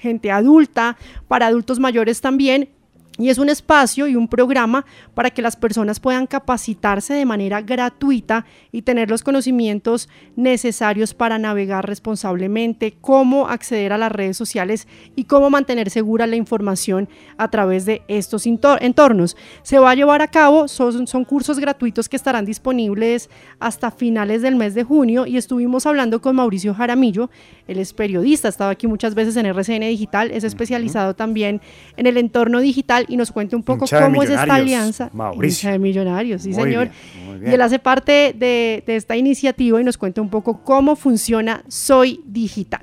gente 0.01 0.31
adulta, 0.31 0.97
para 1.29 1.49
adultos 1.49 1.79
mayores 1.79 2.23
también. 2.23 2.71
Y 3.19 3.31
es 3.31 3.39
un 3.39 3.49
espacio 3.49 4.07
y 4.07 4.15
un 4.15 4.29
programa 4.29 4.87
para 5.15 5.31
que 5.31 5.43
las 5.43 5.57
personas 5.57 5.99
puedan 5.99 6.29
capacitarse 6.29 7.15
de 7.15 7.27
manera 7.27 7.61
gratuita 7.61 8.47
y 8.71 8.83
tener 8.83 9.11
los 9.11 9.25
conocimientos 9.25 10.09
necesarios 10.37 11.15
para 11.15 11.39
navegar 11.39 11.87
responsablemente, 11.87 12.97
cómo 13.01 13.49
acceder 13.49 13.93
a 13.93 13.99
las 13.99 14.13
redes 14.13 14.37
sociales 14.37 14.87
y 15.17 15.25
cómo 15.25 15.51
mantener 15.51 15.91
segura 15.91 16.29
la 16.29 16.37
información 16.37 17.09
a 17.37 17.51
través 17.51 17.87
de 17.87 18.03
estos 18.07 18.47
entornos. 18.47 19.37
Se 19.63 19.79
va 19.79 19.91
a 19.91 19.95
llevar 19.97 20.23
a 20.23 20.29
cabo, 20.29 20.69
son 20.69 21.25
cursos 21.25 21.59
gratuitos 21.59 22.09
que 22.09 22.17
estarán 22.17 22.45
disponibles 22.45 23.31
hasta 23.59 23.91
finales 23.91 24.43
del 24.43 24.55
mes 24.55 24.75
de 24.75 24.85
junio 24.85 25.27
y 25.27 25.37
estuvimos 25.37 25.87
hablando 25.87 26.21
con 26.21 26.37
Mauricio 26.37 26.73
Jaramillo, 26.73 27.31
él 27.69 27.79
es 27.79 27.93
periodista, 27.93 28.49
ha 28.49 28.51
estado 28.51 28.71
aquí 28.71 28.87
muchas 28.89 29.15
veces 29.15 29.37
en 29.37 29.47
RCN 29.47 29.83
Digital, 29.83 30.31
es 30.33 30.43
especializado 30.43 31.15
también 31.15 31.61
en 31.97 32.07
el 32.07 32.17
entorno 32.17 32.61
digital 32.61 33.07
y 33.09 33.17
nos 33.17 33.31
cuenta 33.31 33.55
un 33.57 33.63
poco 33.63 33.85
Hincha 33.85 34.03
cómo 34.03 34.23
es 34.25 34.31
esta 34.31 34.55
alianza. 34.55 35.11
Mauricio. 35.13 35.71
De 35.71 35.79
Millonarios, 35.79 36.43
sí 36.43 36.49
Muy 36.51 36.65
señor. 36.65 36.91
bien, 37.15 37.41
muy 37.41 37.51
Y 37.51 37.55
él 37.55 37.61
hace 37.63 37.79
parte 37.79 38.35
de, 38.37 38.83
de 38.87 38.97
esta 38.97 39.17
iniciativa 39.17 39.81
y 39.81 39.85
nos 39.85 39.97
cuenta 39.97 40.21
un 40.21 40.31
poco 40.31 40.65
cómo 40.65 40.97
funciona 40.97 41.63
Soy 41.69 42.21
Digital. 42.27 42.81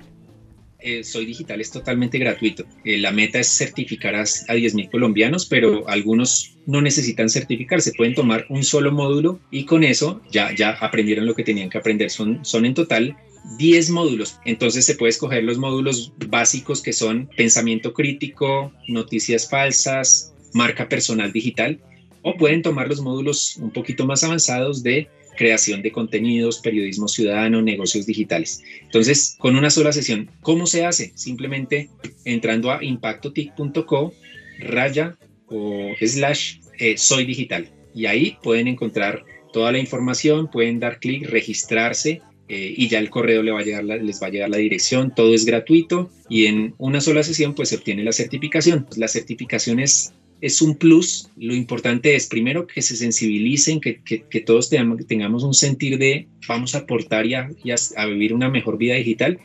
eh, 0.79 1.03
Soy 1.03 1.25
Digital 1.25 1.59
es 1.61 1.71
totalmente 1.71 2.19
gratuito. 2.19 2.63
Eh, 2.83 2.97
la 2.99 3.11
meta 3.11 3.39
es 3.39 3.47
certificar 3.47 4.13
a, 4.13 4.21
a 4.21 4.23
10.000 4.23 4.91
colombianos, 4.91 5.47
pero 5.47 5.87
algunos 5.89 6.57
no 6.67 6.79
necesitan 6.81 7.27
certificarse. 7.27 7.91
Pueden 7.97 8.13
tomar 8.13 8.45
un 8.49 8.63
solo 8.63 8.91
módulo 8.91 9.39
y 9.49 9.65
con 9.65 9.83
eso 9.83 10.21
ya, 10.31 10.53
ya 10.55 10.71
aprendieron 10.79 11.25
lo 11.25 11.33
que 11.33 11.43
tenían 11.43 11.69
que 11.71 11.79
aprender. 11.79 12.11
Son, 12.11 12.45
son 12.45 12.65
en 12.67 12.75
total 12.75 13.17
10 13.57 13.89
módulos. 13.91 14.39
Entonces 14.45 14.85
se 14.85 14.95
puede 14.95 15.11
escoger 15.11 15.43
los 15.43 15.57
módulos 15.57 16.13
básicos 16.27 16.81
que 16.81 16.93
son 16.93 17.29
pensamiento 17.37 17.93
crítico, 17.93 18.71
noticias 18.87 19.49
falsas, 19.49 20.33
marca 20.53 20.89
personal 20.89 21.31
digital, 21.31 21.79
o 22.21 22.35
pueden 22.35 22.61
tomar 22.61 22.87
los 22.87 23.01
módulos 23.01 23.57
un 23.57 23.71
poquito 23.71 24.05
más 24.05 24.23
avanzados 24.23 24.81
de 24.83 25.07
creación 25.37 25.81
de 25.81 25.91
contenidos, 25.91 26.59
periodismo 26.59 27.07
ciudadano, 27.07 27.61
negocios 27.61 28.05
digitales. 28.05 28.63
Entonces, 28.81 29.35
con 29.37 29.55
una 29.55 29.69
sola 29.69 29.91
sesión, 29.91 30.31
¿cómo 30.41 30.65
se 30.65 30.85
hace? 30.85 31.11
Simplemente 31.15 31.89
entrando 32.23 32.71
a 32.71 32.83
impactotic.co, 32.83 34.13
raya 34.59 35.17
o 35.47 35.91
slash 36.01 36.59
eh, 36.79 36.97
soy 36.97 37.25
digital. 37.25 37.69
Y 37.93 38.07
ahí 38.07 38.37
pueden 38.41 38.67
encontrar 38.67 39.23
toda 39.53 39.71
la 39.71 39.79
información, 39.79 40.49
pueden 40.49 40.79
dar 40.79 40.99
clic, 40.99 41.27
registrarse 41.27 42.21
eh, 42.47 42.73
y 42.77 42.87
ya 42.87 42.99
el 42.99 43.09
correo 43.09 43.41
le 43.43 43.51
va 43.51 43.59
a 43.61 43.63
llegar 43.63 43.83
la- 43.83 43.97
les 43.97 44.21
va 44.21 44.27
a 44.27 44.29
llegar 44.29 44.49
la 44.49 44.57
dirección, 44.57 45.13
todo 45.15 45.33
es 45.33 45.45
gratuito 45.45 46.09
y 46.29 46.45
en 46.45 46.73
una 46.77 47.01
sola 47.01 47.23
sesión 47.23 47.53
pues 47.55 47.69
se 47.69 47.75
obtiene 47.77 48.03
la 48.03 48.11
certificación. 48.11 48.85
La 48.97 49.07
certificación 49.07 49.79
es, 49.79 50.13
es 50.41 50.61
un 50.61 50.75
plus, 50.75 51.29
lo 51.37 51.55
importante 51.55 52.15
es 52.15 52.27
primero 52.27 52.67
que 52.67 52.81
se 52.81 52.95
sensibilicen, 52.95 53.79
que, 53.81 54.01
que- 54.01 54.23
que 54.29 54.41
todos 54.41 54.69
tengamos, 54.69 55.43
un 55.43 55.53
sentir 55.53 55.97
de 55.97 56.27
vamos 56.47 56.75
a 56.75 56.79
aportar 56.79 57.25
y 57.25 57.33
a, 57.33 57.49
y 57.63 57.71
a- 57.71 57.75
a 57.97 58.05
vivir 58.05 58.33
una 58.33 58.49
mejor 58.49 58.77
vida 58.77 58.95
digital 58.95 59.39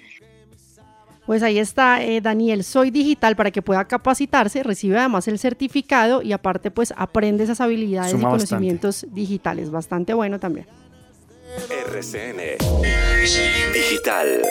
Pues 1.27 1.43
ahí 1.45 1.59
está 1.59 2.03
eh, 2.05 2.21
Daniel, 2.21 2.65
Soy 2.65 2.91
Digital 2.91 3.37
para 3.37 3.53
que 3.53 3.63
pueda 3.63 3.85
capacitarse, 3.87 4.65
recibe 4.65 4.99
además 4.99 5.29
el 5.29 5.39
certificado 5.39 6.23
y 6.23 6.33
aparte 6.33 6.73
pues 6.73 6.93
aprende 6.97 7.45
esas 7.45 7.61
habilidades 7.61 8.11
Suma 8.11 8.23
y 8.23 8.33
bastante. 8.33 8.47
conocimientos 8.49 9.07
digitales. 9.13 9.71
Bastante 9.71 10.13
bueno 10.13 10.41
también. 10.41 10.67
RCN 11.51 12.59
Digital. 13.73 14.43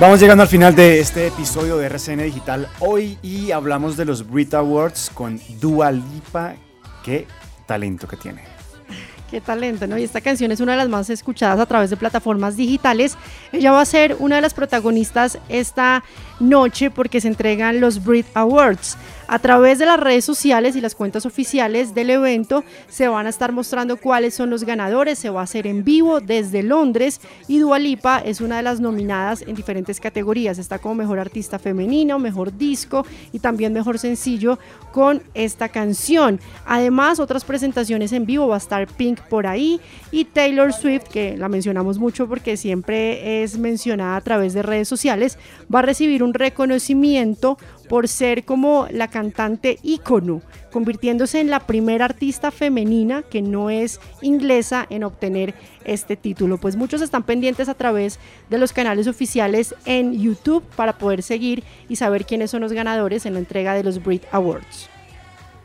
Vamos 0.00 0.20
llegando 0.20 0.44
al 0.44 0.48
final 0.48 0.76
de 0.76 1.00
este 1.00 1.26
episodio 1.26 1.76
de 1.76 1.86
RCN 1.86 2.22
Digital 2.22 2.68
hoy 2.78 3.18
y 3.20 3.50
hablamos 3.50 3.96
de 3.96 4.04
los 4.04 4.30
Brit 4.30 4.54
Awards 4.54 5.10
con 5.12 5.40
Dua 5.60 5.90
Lipa. 5.90 6.54
Qué 7.02 7.26
talento 7.66 8.06
que 8.06 8.16
tiene. 8.16 8.42
Qué 9.28 9.40
talento, 9.40 9.88
¿no? 9.88 9.98
Y 9.98 10.04
esta 10.04 10.20
canción 10.20 10.52
es 10.52 10.60
una 10.60 10.72
de 10.72 10.78
las 10.78 10.88
más 10.88 11.10
escuchadas 11.10 11.58
a 11.58 11.66
través 11.66 11.90
de 11.90 11.96
plataformas 11.96 12.56
digitales. 12.56 13.18
Ella 13.50 13.72
va 13.72 13.80
a 13.80 13.84
ser 13.84 14.14
una 14.20 14.36
de 14.36 14.42
las 14.42 14.54
protagonistas 14.54 15.36
esta 15.48 16.04
noche 16.38 16.92
porque 16.92 17.20
se 17.20 17.26
entregan 17.26 17.80
los 17.80 18.04
Brit 18.04 18.26
Awards. 18.34 18.96
A 19.30 19.38
través 19.40 19.78
de 19.78 19.84
las 19.84 20.00
redes 20.00 20.24
sociales 20.24 20.74
y 20.74 20.80
las 20.80 20.94
cuentas 20.94 21.26
oficiales 21.26 21.94
del 21.94 22.08
evento 22.08 22.64
se 22.88 23.08
van 23.08 23.26
a 23.26 23.28
estar 23.28 23.52
mostrando 23.52 23.98
cuáles 23.98 24.32
son 24.32 24.48
los 24.48 24.64
ganadores. 24.64 25.18
Se 25.18 25.28
va 25.28 25.40
a 25.40 25.44
hacer 25.44 25.66
en 25.66 25.84
vivo 25.84 26.20
desde 26.20 26.62
Londres 26.62 27.20
y 27.46 27.58
Dua 27.58 27.78
Lipa 27.78 28.20
es 28.20 28.40
una 28.40 28.56
de 28.56 28.62
las 28.62 28.80
nominadas 28.80 29.42
en 29.42 29.54
diferentes 29.54 30.00
categorías. 30.00 30.56
Está 30.56 30.78
como 30.78 30.94
mejor 30.94 31.18
artista 31.18 31.58
femenino, 31.58 32.18
mejor 32.18 32.56
disco 32.56 33.04
y 33.30 33.40
también 33.40 33.74
mejor 33.74 33.98
sencillo 33.98 34.58
con 34.92 35.22
esta 35.34 35.68
canción. 35.68 36.40
Además, 36.64 37.20
otras 37.20 37.44
presentaciones 37.44 38.14
en 38.14 38.24
vivo 38.24 38.48
va 38.48 38.54
a 38.54 38.58
estar 38.58 38.86
Pink 38.86 39.20
por 39.28 39.46
ahí 39.46 39.78
y 40.10 40.24
Taylor 40.24 40.72
Swift, 40.72 41.04
que 41.04 41.36
la 41.36 41.50
mencionamos 41.50 41.98
mucho 41.98 42.26
porque 42.28 42.56
siempre 42.56 43.42
es 43.42 43.58
mencionada 43.58 44.16
a 44.16 44.22
través 44.22 44.54
de 44.54 44.62
redes 44.62 44.88
sociales, 44.88 45.38
va 45.72 45.80
a 45.80 45.82
recibir 45.82 46.22
un 46.22 46.32
reconocimiento 46.32 47.58
por 47.88 48.08
ser 48.08 48.44
como 48.44 48.86
la 48.90 49.08
cantante 49.08 49.78
ícono, 49.82 50.42
convirtiéndose 50.72 51.40
en 51.40 51.50
la 51.50 51.60
primera 51.60 52.04
artista 52.04 52.50
femenina 52.50 53.22
que 53.22 53.42
no 53.42 53.70
es 53.70 54.00
inglesa 54.20 54.86
en 54.90 55.04
obtener 55.04 55.54
este 55.84 56.16
título. 56.16 56.58
Pues 56.58 56.76
muchos 56.76 57.00
están 57.00 57.22
pendientes 57.22 57.68
a 57.68 57.74
través 57.74 58.18
de 58.50 58.58
los 58.58 58.72
canales 58.72 59.06
oficiales 59.06 59.74
en 59.84 60.18
YouTube 60.20 60.62
para 60.76 60.98
poder 60.98 61.22
seguir 61.22 61.64
y 61.88 61.96
saber 61.96 62.26
quiénes 62.26 62.50
son 62.50 62.60
los 62.60 62.72
ganadores 62.72 63.26
en 63.26 63.34
la 63.34 63.40
entrega 63.40 63.74
de 63.74 63.84
los 63.84 64.02
Brit 64.02 64.24
Awards. 64.32 64.88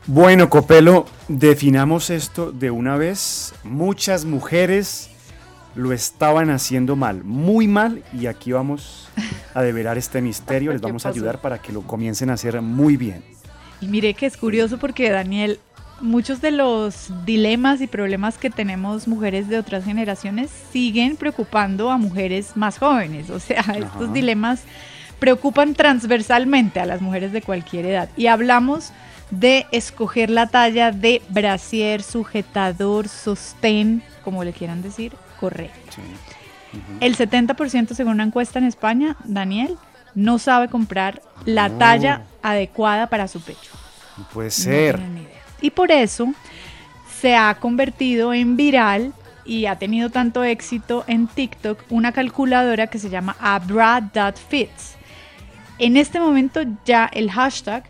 Bueno, 0.06 0.50
Copelo, 0.50 1.06
definamos 1.28 2.10
esto 2.10 2.52
de 2.52 2.70
una 2.70 2.96
vez. 2.96 3.54
Muchas 3.64 4.26
mujeres 4.26 5.08
lo 5.74 5.92
estaban 5.92 6.50
haciendo 6.50 6.96
mal, 6.96 7.24
muy 7.24 7.66
mal, 7.66 8.02
y 8.12 8.26
aquí 8.26 8.52
vamos 8.52 9.08
a 9.54 9.62
develar 9.62 9.98
este 9.98 10.20
misterio. 10.20 10.72
Les 10.72 10.80
¿Qué 10.82 10.86
vamos 10.86 11.06
a 11.06 11.08
ayudar 11.08 11.40
para 11.40 11.60
que 11.60 11.72
lo 11.72 11.82
comiencen 11.82 12.30
a 12.30 12.34
hacer 12.34 12.60
muy 12.62 12.96
bien. 12.96 13.24
Y 13.80 13.86
mire 13.86 14.14
que 14.14 14.26
es 14.26 14.36
curioso 14.36 14.78
porque 14.78 15.10
Daniel, 15.10 15.58
muchos 16.00 16.40
de 16.40 16.52
los 16.52 17.10
dilemas 17.24 17.80
y 17.80 17.86
problemas 17.86 18.38
que 18.38 18.50
tenemos 18.50 19.08
mujeres 19.08 19.48
de 19.48 19.58
otras 19.58 19.84
generaciones 19.84 20.50
siguen 20.72 21.16
preocupando 21.16 21.90
a 21.90 21.98
mujeres 21.98 22.56
más 22.56 22.78
jóvenes. 22.78 23.30
O 23.30 23.40
sea, 23.40 23.62
estos 23.76 24.12
dilemas 24.12 24.62
preocupan 25.18 25.74
transversalmente 25.74 26.80
a 26.80 26.86
las 26.86 27.00
mujeres 27.00 27.32
de 27.32 27.42
cualquier 27.42 27.86
edad. 27.86 28.08
Y 28.16 28.26
hablamos 28.26 28.92
de 29.30 29.66
escoger 29.72 30.30
la 30.30 30.46
talla 30.46 30.92
de 30.92 31.22
brasier, 31.30 32.02
sujetador, 32.02 33.08
sostén, 33.08 34.02
como 34.22 34.44
le 34.44 34.52
quieran 34.52 34.82
decir, 34.82 35.12
correcto. 35.38 35.96
El 37.00 37.16
70% 37.16 37.94
según 37.94 38.14
una 38.14 38.24
encuesta 38.24 38.58
en 38.58 38.64
España, 38.64 39.16
Daniel, 39.24 39.76
no 40.14 40.38
sabe 40.38 40.68
comprar 40.68 41.22
la 41.44 41.68
No. 41.68 41.78
talla 41.78 42.22
adecuada 42.42 43.08
para 43.08 43.28
su 43.28 43.40
pecho. 43.40 43.70
No 44.16 44.28
puede 44.28 44.50
ser. 44.50 45.00
Y 45.60 45.70
por 45.70 45.90
eso 45.92 46.32
se 47.20 47.36
ha 47.36 47.54
convertido 47.56 48.34
en 48.34 48.56
viral 48.56 49.12
y 49.44 49.66
ha 49.66 49.76
tenido 49.78 50.10
tanto 50.10 50.42
éxito 50.42 51.04
en 51.06 51.26
TikTok 51.26 51.78
una 51.90 52.12
calculadora 52.12 52.86
que 52.88 52.98
se 52.98 53.10
llama 53.10 53.36
abra.fits. 53.40 54.96
En 55.78 55.96
este 55.96 56.20
momento 56.20 56.60
ya 56.84 57.06
el 57.12 57.30
hashtag 57.30 57.84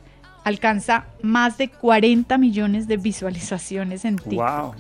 alcanza 0.45 1.05
más 1.23 1.57
de 1.57 1.69
40 1.69 2.37
millones 2.39 2.87
de 2.87 2.97
visualizaciones 2.99 4.05
en 4.05 4.17
TikTok. 4.17 4.35
Wow. 4.63 4.75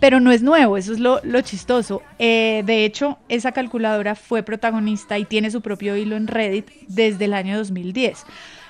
Pero 0.00 0.20
no 0.20 0.30
es 0.30 0.42
nuevo, 0.42 0.76
eso 0.76 0.92
es 0.92 1.00
lo, 1.00 1.20
lo 1.24 1.40
chistoso. 1.40 2.02
Eh, 2.20 2.62
de 2.64 2.84
hecho, 2.84 3.18
esa 3.28 3.50
calculadora 3.52 4.14
fue 4.14 4.42
protagonista 4.44 5.18
y 5.18 5.24
tiene 5.24 5.50
su 5.50 5.60
propio 5.60 5.96
hilo 5.96 6.16
en 6.16 6.28
Reddit 6.28 6.68
desde 6.86 7.24
el 7.24 7.34
año 7.34 7.56
2010. 7.58 8.24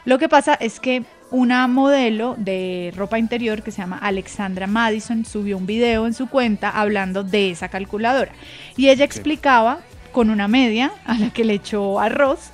Lo 0.07 0.19
que 0.19 0.29
pasa 0.31 0.55
es 0.55 0.81
que 0.81 1.03
una 1.31 1.69
modelo 1.69 2.35
de 2.39 2.95
ropa 2.97 3.19
interior 3.19 3.63
que 3.63 3.71
se 3.71 3.83
llama 3.83 3.99
Alexandra 3.99 4.67
Madison 4.67 5.27
subió 5.27 5.59
un 5.59 5.67
video 5.67 6.07
en 6.07 6.15
su 6.15 6.29
cuenta 6.31 6.71
hablando 6.71 7.23
de 7.25 7.51
esa 7.51 7.69
calculadora. 7.69 8.33
Y 8.79 8.89
ella 8.89 9.05
explicaba 9.05 9.81
con 10.13 10.31
una 10.31 10.49
media 10.49 10.93
a 11.05 11.19
la 11.19 11.29
que 11.31 11.45
le 11.45 11.53
echó 11.55 12.01
arroz, 12.01 12.51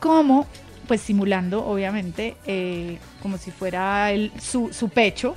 cómo, 0.00 0.46
pues 0.86 1.00
simulando 1.00 1.64
obviamente, 1.66 2.36
eh, 2.44 2.98
como 3.22 3.38
si 3.38 3.50
fuera 3.52 4.12
el- 4.12 4.30
su, 4.38 4.70
su 4.74 4.90
pecho, 4.90 5.34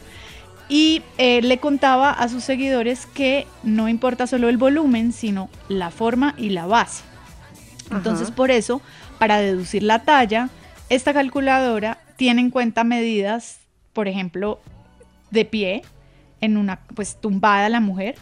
y 0.74 1.02
eh, 1.18 1.42
le 1.42 1.58
contaba 1.58 2.12
a 2.12 2.30
sus 2.30 2.46
seguidores 2.46 3.06
que 3.06 3.46
no 3.62 3.90
importa 3.90 4.26
solo 4.26 4.48
el 4.48 4.56
volumen, 4.56 5.12
sino 5.12 5.50
la 5.68 5.92
forma 5.92 6.34
y 6.38 6.52
la 6.52 6.66
base. 6.66 7.04
Entonces, 7.92 8.28
Ajá. 8.28 8.36
por 8.38 8.52
eso, 8.52 8.82
para 9.20 9.40
deducir 9.42 9.84
la 9.84 10.00
talla, 10.04 10.48
esta 10.88 11.14
calculadora 11.14 11.98
tiene 12.16 12.40
en 12.40 12.52
cuenta 12.52 12.86
medidas, 12.86 13.60
por 13.92 14.08
ejemplo, 14.08 14.62
de 15.30 15.44
pie, 15.44 15.82
en 16.40 16.56
una, 16.56 16.80
pues 16.96 17.18
tumbada 17.20 17.68
la 17.68 17.82
mujer, 17.82 18.16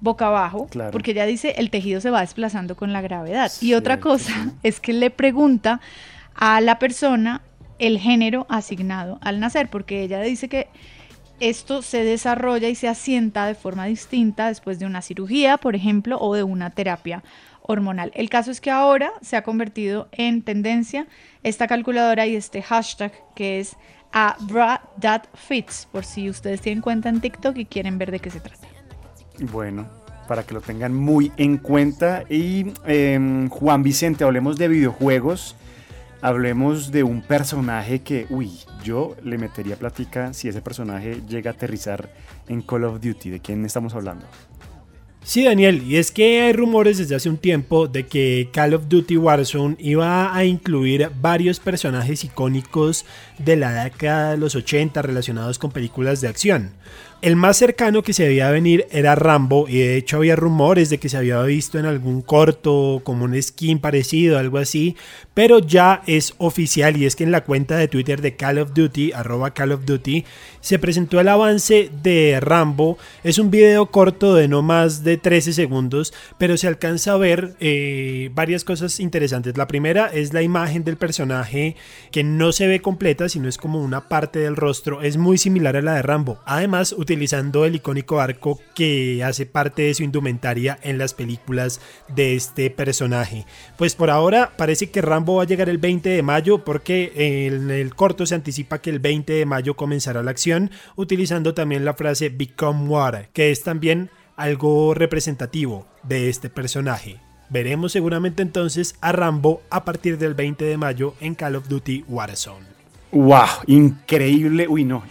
boca 0.00 0.26
abajo, 0.26 0.66
Claro. 0.70 0.90
porque 0.90 1.12
ella 1.12 1.24
dice 1.24 1.54
el 1.58 1.70
tejido 1.70 2.00
se 2.00 2.10
va 2.10 2.22
desplazando 2.22 2.74
con 2.76 2.92
la 2.92 3.00
gravedad. 3.00 3.52
y 3.60 3.74
otra 3.74 4.00
cosa 4.00 4.50
es 4.64 4.80
que 4.80 4.92
le 4.92 5.10
pregunta 5.10 5.80
a 6.34 6.60
la 6.60 6.80
persona 6.80 7.42
el 7.78 8.00
género 8.00 8.44
asignado 8.48 9.18
al 9.22 9.38
nacer, 9.38 9.70
porque 9.70 10.02
ella 10.02 10.20
dice 10.20 10.48
que 10.48 10.66
esto 11.42 11.82
se 11.82 12.04
desarrolla 12.04 12.68
y 12.68 12.74
se 12.74 12.88
asienta 12.88 13.46
de 13.46 13.54
forma 13.54 13.86
distinta 13.86 14.46
después 14.46 14.78
de 14.78 14.86
una 14.86 15.02
cirugía, 15.02 15.58
por 15.58 15.74
ejemplo, 15.74 16.18
o 16.20 16.34
de 16.34 16.42
una 16.42 16.70
terapia 16.70 17.24
hormonal. 17.62 18.12
El 18.14 18.30
caso 18.30 18.50
es 18.50 18.60
que 18.60 18.70
ahora 18.70 19.12
se 19.22 19.36
ha 19.36 19.42
convertido 19.42 20.08
en 20.12 20.42
tendencia 20.42 21.06
esta 21.42 21.66
calculadora 21.66 22.26
y 22.26 22.36
este 22.36 22.62
hashtag 22.62 23.12
que 23.34 23.60
es 23.60 23.76
abra.fits, 24.12 25.88
por 25.90 26.04
si 26.04 26.30
ustedes 26.30 26.60
tienen 26.60 26.82
cuenta 26.82 27.08
en 27.08 27.20
TikTok 27.20 27.56
y 27.56 27.64
quieren 27.64 27.98
ver 27.98 28.10
de 28.10 28.20
qué 28.20 28.30
se 28.30 28.40
trata. 28.40 28.68
Bueno, 29.50 29.88
para 30.28 30.44
que 30.44 30.54
lo 30.54 30.60
tengan 30.60 30.94
muy 30.94 31.32
en 31.36 31.58
cuenta. 31.58 32.24
Y 32.28 32.72
em, 32.86 33.48
Juan 33.48 33.82
Vicente, 33.82 34.24
hablemos 34.24 34.58
de 34.58 34.68
videojuegos. 34.68 35.56
Hablemos 36.22 36.92
de 36.92 37.02
un 37.02 37.20
personaje 37.20 38.02
que, 38.02 38.26
uy, 38.30 38.52
yo 38.84 39.16
le 39.24 39.38
metería 39.38 39.74
plática 39.74 40.32
si 40.32 40.48
ese 40.48 40.62
personaje 40.62 41.20
llega 41.28 41.50
a 41.50 41.54
aterrizar 41.54 42.14
en 42.46 42.62
Call 42.62 42.84
of 42.84 43.00
Duty. 43.00 43.30
¿De 43.30 43.40
quién 43.40 43.64
estamos 43.64 43.92
hablando? 43.94 44.24
Sí, 45.24 45.44
Daniel, 45.44 45.82
y 45.84 45.96
es 45.96 46.12
que 46.12 46.42
hay 46.42 46.52
rumores 46.52 46.98
desde 46.98 47.16
hace 47.16 47.28
un 47.28 47.38
tiempo 47.38 47.88
de 47.88 48.06
que 48.06 48.50
Call 48.52 48.74
of 48.74 48.88
Duty 48.88 49.16
Warzone 49.16 49.76
iba 49.80 50.32
a 50.34 50.44
incluir 50.44 51.10
varios 51.20 51.58
personajes 51.58 52.22
icónicos 52.22 53.04
de 53.38 53.56
la 53.56 53.84
década 53.84 54.32
de 54.32 54.36
los 54.36 54.54
80 54.54 55.02
relacionados 55.02 55.58
con 55.58 55.72
películas 55.72 56.20
de 56.20 56.28
acción. 56.28 56.70
El 57.22 57.36
más 57.36 57.56
cercano 57.56 58.02
que 58.02 58.14
se 58.14 58.26
veía 58.26 58.50
venir 58.50 58.88
era 58.90 59.14
Rambo 59.14 59.68
y 59.68 59.78
de 59.78 59.96
hecho 59.96 60.16
había 60.16 60.34
rumores 60.34 60.90
de 60.90 60.98
que 60.98 61.08
se 61.08 61.16
había 61.16 61.40
visto 61.42 61.78
en 61.78 61.86
algún 61.86 62.20
corto 62.20 63.00
como 63.04 63.26
un 63.26 63.40
skin 63.40 63.78
parecido, 63.78 64.40
algo 64.40 64.58
así, 64.58 64.96
pero 65.32 65.60
ya 65.60 66.02
es 66.08 66.34
oficial 66.38 66.96
y 66.96 67.06
es 67.06 67.14
que 67.14 67.22
en 67.22 67.30
la 67.30 67.44
cuenta 67.44 67.76
de 67.76 67.86
Twitter 67.86 68.20
de 68.20 68.34
Call 68.34 68.58
of 68.58 68.74
Duty, 68.74 69.12
arroba 69.12 69.54
Call 69.54 69.70
of 69.70 69.84
Duty, 69.84 70.24
se 70.60 70.80
presentó 70.80 71.20
el 71.20 71.28
avance 71.28 71.90
de 72.02 72.38
Rambo. 72.40 72.98
Es 73.22 73.38
un 73.38 73.52
video 73.52 73.86
corto 73.86 74.34
de 74.34 74.48
no 74.48 74.62
más 74.62 75.04
de 75.04 75.16
13 75.16 75.52
segundos, 75.52 76.12
pero 76.38 76.56
se 76.56 76.66
alcanza 76.66 77.12
a 77.12 77.18
ver 77.18 77.54
eh, 77.60 78.30
varias 78.34 78.64
cosas 78.64 78.98
interesantes. 78.98 79.56
La 79.56 79.68
primera 79.68 80.08
es 80.08 80.32
la 80.32 80.42
imagen 80.42 80.82
del 80.82 80.96
personaje 80.96 81.76
que 82.10 82.24
no 82.24 82.50
se 82.50 82.66
ve 82.66 82.80
completa, 82.80 83.28
sino 83.28 83.48
es 83.48 83.58
como 83.58 83.80
una 83.80 84.08
parte 84.08 84.40
del 84.40 84.56
rostro. 84.56 85.02
Es 85.02 85.16
muy 85.16 85.38
similar 85.38 85.76
a 85.76 85.82
la 85.82 85.94
de 85.94 86.02
Rambo. 86.02 86.40
Además, 86.46 86.92
utilizando 87.12 87.66
el 87.66 87.74
icónico 87.74 88.20
arco 88.20 88.58
que 88.74 89.22
hace 89.22 89.44
parte 89.44 89.82
de 89.82 89.92
su 89.92 90.02
indumentaria 90.02 90.78
en 90.82 90.96
las 90.96 91.12
películas 91.12 91.78
de 92.08 92.36
este 92.36 92.70
personaje. 92.70 93.44
Pues 93.76 93.94
por 93.94 94.08
ahora 94.08 94.52
parece 94.56 94.90
que 94.90 95.02
Rambo 95.02 95.36
va 95.36 95.42
a 95.42 95.46
llegar 95.46 95.68
el 95.68 95.76
20 95.76 96.08
de 96.08 96.22
mayo 96.22 96.64
porque 96.64 97.12
en 97.14 97.70
el 97.70 97.94
corto 97.94 98.24
se 98.24 98.34
anticipa 98.34 98.80
que 98.80 98.88
el 98.88 98.98
20 98.98 99.30
de 99.34 99.44
mayo 99.44 99.74
comenzará 99.76 100.22
la 100.22 100.30
acción 100.30 100.70
utilizando 100.96 101.52
también 101.52 101.84
la 101.84 101.92
frase 101.92 102.30
Become 102.30 102.88
Water, 102.88 103.28
que 103.34 103.50
es 103.50 103.62
también 103.62 104.08
algo 104.36 104.94
representativo 104.94 105.86
de 106.02 106.30
este 106.30 106.48
personaje. 106.48 107.20
Veremos 107.50 107.92
seguramente 107.92 108.40
entonces 108.40 108.94
a 109.02 109.12
Rambo 109.12 109.60
a 109.68 109.84
partir 109.84 110.16
del 110.16 110.32
20 110.32 110.64
de 110.64 110.78
mayo 110.78 111.14
en 111.20 111.34
Call 111.34 111.56
of 111.56 111.68
Duty 111.68 112.06
Warzone. 112.08 112.81
¡Wow! 113.12 113.46
Increíble. 113.66 114.66
Uy, 114.66 114.84
no. 114.84 115.02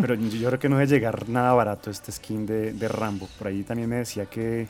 pero 0.00 0.14
yo 0.14 0.48
creo 0.48 0.58
que 0.58 0.68
no 0.70 0.78
debe 0.78 0.90
llegar 0.90 1.28
nada 1.28 1.52
barato 1.52 1.90
este 1.90 2.10
skin 2.10 2.46
de, 2.46 2.88
Rambo. 2.88 3.28
Por 3.38 3.48
ahí 3.48 3.62
también 3.62 3.88
me 3.88 3.96
decía 3.96 4.24
que 4.26 4.66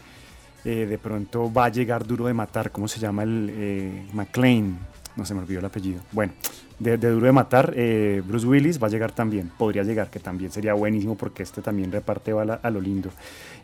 eh, 0.64 0.87
de 0.87 0.98
pronto 0.98 1.53
va 1.53 1.66
a 1.66 1.68
llegar 1.68 2.05
duro 2.05 2.26
de 2.26 2.35
matar, 2.35 2.72
¿cómo 2.72 2.88
se 2.88 2.98
llama 2.98 3.22
el 3.22 3.48
eh, 3.53 4.07
McLean? 4.12 4.76
No 5.14 5.24
se 5.24 5.35
me 5.35 5.40
olvidó 5.40 5.61
el 5.61 5.66
apellido. 5.66 6.00
Bueno, 6.11 6.33
de, 6.81 6.98
de 6.98 7.11
duro 7.11 7.26
de 7.26 7.33
matar, 7.33 7.72
eh, 7.76 8.22
Bruce 8.26 8.46
Willis 8.46 8.83
va 8.83 8.88
a 8.88 8.90
llegar 8.90 9.12
también, 9.12 9.53
podría 9.57 9.85
llegar, 9.85 10.11
que 10.11 10.18
también 10.18 10.50
sería 10.50 10.74
buenísimo 10.74 11.16
porque 11.16 11.44
este 11.44 11.62
también 11.62 11.92
reparte 11.92 12.33
bala 12.33 12.59
a 12.61 12.70
lo 12.70 12.81
lindo. 12.81 13.11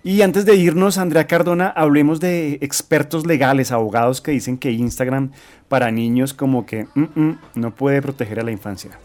Y 0.04 0.22
antes 0.22 0.44
de 0.44 0.54
irnos, 0.54 0.98
Andrea 0.98 1.26
Cardona, 1.26 1.68
hablemos 1.68 2.20
de 2.20 2.58
expertos 2.60 3.26
legales, 3.26 3.72
abogados 3.72 4.20
que 4.20 4.30
dicen 4.30 4.56
que 4.56 4.70
Instagram 4.70 5.32
para 5.68 5.90
niños 5.90 6.32
como 6.32 6.64
que 6.64 6.86
mm, 6.94 7.20
mm, 7.20 7.38
no 7.56 7.74
puede 7.74 8.00
proteger 8.02 8.38
a 8.38 8.44
la 8.44 8.52
infancia. 8.52 8.98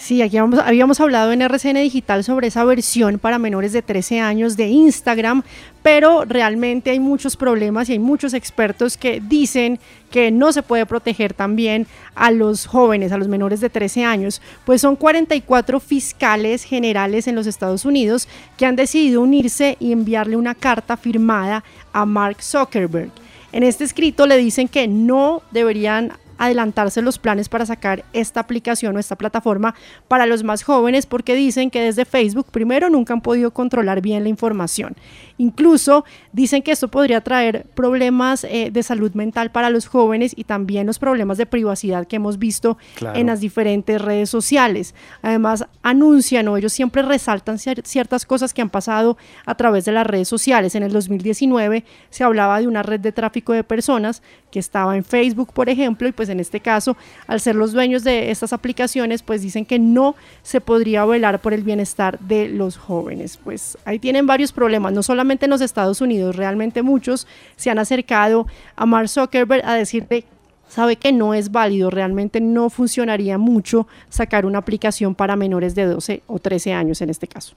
Sí, 0.00 0.22
aquí 0.22 0.38
habíamos, 0.38 0.98
hablado 0.98 1.30
en 1.30 1.42
RCN 1.42 1.74
Digital 1.74 2.24
sobre 2.24 2.46
esa 2.46 2.64
versión 2.64 3.18
para 3.18 3.38
menores 3.38 3.74
de 3.74 3.82
13 3.82 4.20
años 4.20 4.56
de 4.56 4.66
Instagram, 4.68 5.42
pero 5.82 6.24
realmente 6.24 6.90
hay 6.90 6.98
muchos 6.98 7.36
problemas 7.36 7.86
y 7.86 7.92
hay 7.92 7.98
muchos 7.98 8.32
expertos 8.32 8.96
que 8.96 9.20
dicen 9.20 9.78
que 10.10 10.30
no 10.30 10.52
se 10.52 10.62
puede 10.62 10.86
proteger 10.86 11.34
también 11.34 11.86
a 12.14 12.30
los 12.30 12.64
jóvenes, 12.64 13.12
a 13.12 13.18
los 13.18 13.28
menores 13.28 13.60
de 13.60 13.68
13 13.68 14.06
años, 14.06 14.40
pues 14.64 14.80
son 14.80 14.96
44 14.96 15.78
fiscales 15.80 16.64
generales 16.64 17.28
en 17.28 17.34
los 17.34 17.46
Estados 17.46 17.84
Unidos 17.84 18.26
que 18.56 18.64
han 18.64 18.76
decidido 18.76 19.20
unirse 19.20 19.76
y 19.80 19.92
enviarle 19.92 20.36
una 20.38 20.54
carta 20.54 20.96
firmada 20.96 21.62
a 21.92 22.06
Mark 22.06 22.42
Zuckerberg. 22.42 23.10
En 23.52 23.64
este 23.64 23.84
escrito 23.84 24.26
le 24.26 24.38
dicen 24.38 24.66
que 24.66 24.88
no 24.88 25.42
deberían 25.50 26.14
adelantarse 26.40 27.02
los 27.02 27.18
planes 27.18 27.48
para 27.48 27.64
sacar 27.66 28.04
esta 28.12 28.40
aplicación 28.40 28.96
o 28.96 28.98
esta 28.98 29.16
plataforma 29.16 29.74
para 30.08 30.26
los 30.26 30.42
más 30.42 30.62
jóvenes 30.64 31.06
porque 31.06 31.34
dicen 31.36 31.70
que 31.70 31.80
desde 31.82 32.04
Facebook 32.04 32.46
primero 32.50 32.90
nunca 32.90 33.12
han 33.12 33.20
podido 33.20 33.52
controlar 33.52 34.00
bien 34.00 34.22
la 34.24 34.28
información. 34.30 34.96
Incluso 35.38 36.04
dicen 36.32 36.62
que 36.62 36.72
esto 36.72 36.88
podría 36.88 37.20
traer 37.20 37.66
problemas 37.74 38.44
eh, 38.44 38.70
de 38.72 38.82
salud 38.82 39.12
mental 39.14 39.50
para 39.52 39.70
los 39.70 39.86
jóvenes 39.86 40.32
y 40.36 40.44
también 40.44 40.86
los 40.86 40.98
problemas 40.98 41.38
de 41.38 41.46
privacidad 41.46 42.06
que 42.06 42.16
hemos 42.16 42.38
visto 42.38 42.78
Claro. 42.94 43.18
en 43.18 43.26
las 43.26 43.40
diferentes 43.40 44.00
redes 44.00 44.30
sociales. 44.30 44.94
Además, 45.22 45.66
anuncian 45.82 46.48
o 46.48 46.56
ellos 46.56 46.72
siempre 46.72 47.02
resaltan 47.02 47.56
cier- 47.58 47.84
ciertas 47.84 48.24
cosas 48.26 48.54
que 48.54 48.62
han 48.62 48.70
pasado 48.70 49.16
a 49.44 49.54
través 49.54 49.84
de 49.84 49.92
las 49.92 50.06
redes 50.06 50.28
sociales. 50.28 50.74
En 50.74 50.82
el 50.82 50.92
2019 50.92 51.84
se 52.08 52.24
hablaba 52.24 52.60
de 52.60 52.66
una 52.66 52.82
red 52.82 53.00
de 53.00 53.12
tráfico 53.12 53.52
de 53.52 53.62
personas 53.64 54.22
que 54.50 54.58
estaba 54.58 54.96
en 54.96 55.04
Facebook, 55.04 55.52
por 55.52 55.68
ejemplo, 55.68 56.08
y 56.08 56.12
pues 56.12 56.28
en 56.30 56.40
este 56.40 56.60
caso, 56.60 56.96
al 57.26 57.40
ser 57.40 57.56
los 57.56 57.72
dueños 57.72 58.04
de 58.04 58.30
estas 58.30 58.52
aplicaciones, 58.52 59.22
pues 59.22 59.42
dicen 59.42 59.66
que 59.66 59.78
no 59.78 60.14
se 60.42 60.60
podría 60.60 61.04
velar 61.04 61.40
por 61.40 61.52
el 61.52 61.62
bienestar 61.62 62.18
de 62.20 62.48
los 62.48 62.76
jóvenes. 62.76 63.36
Pues 63.36 63.76
ahí 63.84 63.98
tienen 63.98 64.26
varios 64.26 64.52
problemas, 64.52 64.92
no 64.92 65.02
solamente 65.02 65.46
en 65.46 65.50
los 65.50 65.60
Estados 65.60 66.00
Unidos, 66.00 66.36
realmente 66.36 66.82
muchos 66.82 67.26
se 67.56 67.70
han 67.70 67.78
acercado 67.78 68.46
a 68.76 68.86
Mark 68.86 69.08
Zuckerberg 69.08 69.64
a 69.64 69.74
decirle 69.74 70.24
sabe 70.68 70.96
que 70.96 71.12
no 71.12 71.34
es 71.34 71.50
válido, 71.50 71.90
realmente 71.90 72.40
no 72.40 72.70
funcionaría 72.70 73.38
mucho 73.38 73.86
sacar 74.08 74.46
una 74.46 74.58
aplicación 74.58 75.14
para 75.14 75.36
menores 75.36 75.74
de 75.74 75.84
12 75.84 76.22
o 76.26 76.38
13 76.38 76.72
años 76.72 77.02
en 77.02 77.10
este 77.10 77.26
caso. 77.26 77.56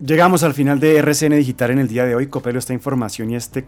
Llegamos 0.00 0.44
al 0.44 0.54
final 0.54 0.78
de 0.78 0.96
RCN 0.98 1.36
Digital 1.36 1.72
en 1.72 1.80
el 1.80 1.88
día 1.88 2.04
de 2.04 2.14
hoy. 2.14 2.28
Copelo, 2.28 2.60
esta 2.60 2.72
información 2.72 3.30
y 3.30 3.36
este 3.36 3.64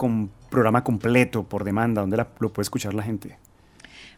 programa 0.49 0.85
completo 0.85 1.43
por 1.43 1.65
demanda, 1.65 2.03
¿dónde 2.03 2.25
lo 2.39 2.53
puede 2.53 2.65
escuchar 2.65 2.95
la 2.95 3.03
gente? 3.03 3.37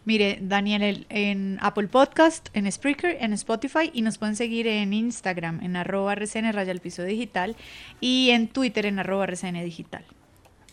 Mire, 0.04 0.38
Daniel, 0.42 0.82
el- 0.82 1.06
en 1.10 1.58
Apple 1.60 1.86
Podcast, 1.88 2.48
en 2.54 2.70
Spreaker, 2.70 3.16
en 3.20 3.32
Spotify 3.34 3.90
y 3.92 4.02
nos 4.02 4.18
pueden 4.18 4.34
seguir 4.36 4.66
en 4.66 4.92
Instagram, 4.92 5.60
en 5.62 5.76
arroba 5.76 6.12
RCN 6.14 6.52
raya 6.52 6.72
al 6.72 6.80
piso 6.80 7.04
digital 7.04 7.56
y 8.00 8.30
en 8.30 8.48
Twitter 8.48 8.86
en 8.86 8.98
arroba 8.98 9.24
RCN 9.24 9.62
digital. 9.64 10.04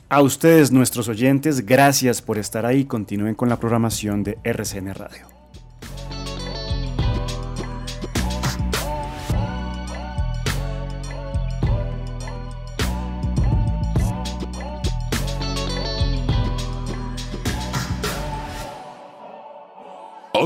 A 0.10 0.24
ustedes, 0.24 0.72
nuestros 0.72 1.08
oyentes, 1.08 1.64
gracias 1.66 2.22
por 2.24 2.40
estar 2.40 2.66
ahí. 2.66 2.86
Continúen 2.86 3.36
con 3.36 3.48
la 3.50 3.60
programación 3.60 4.24
de 4.24 4.40
RCN 4.44 4.94
Radio. 4.96 5.39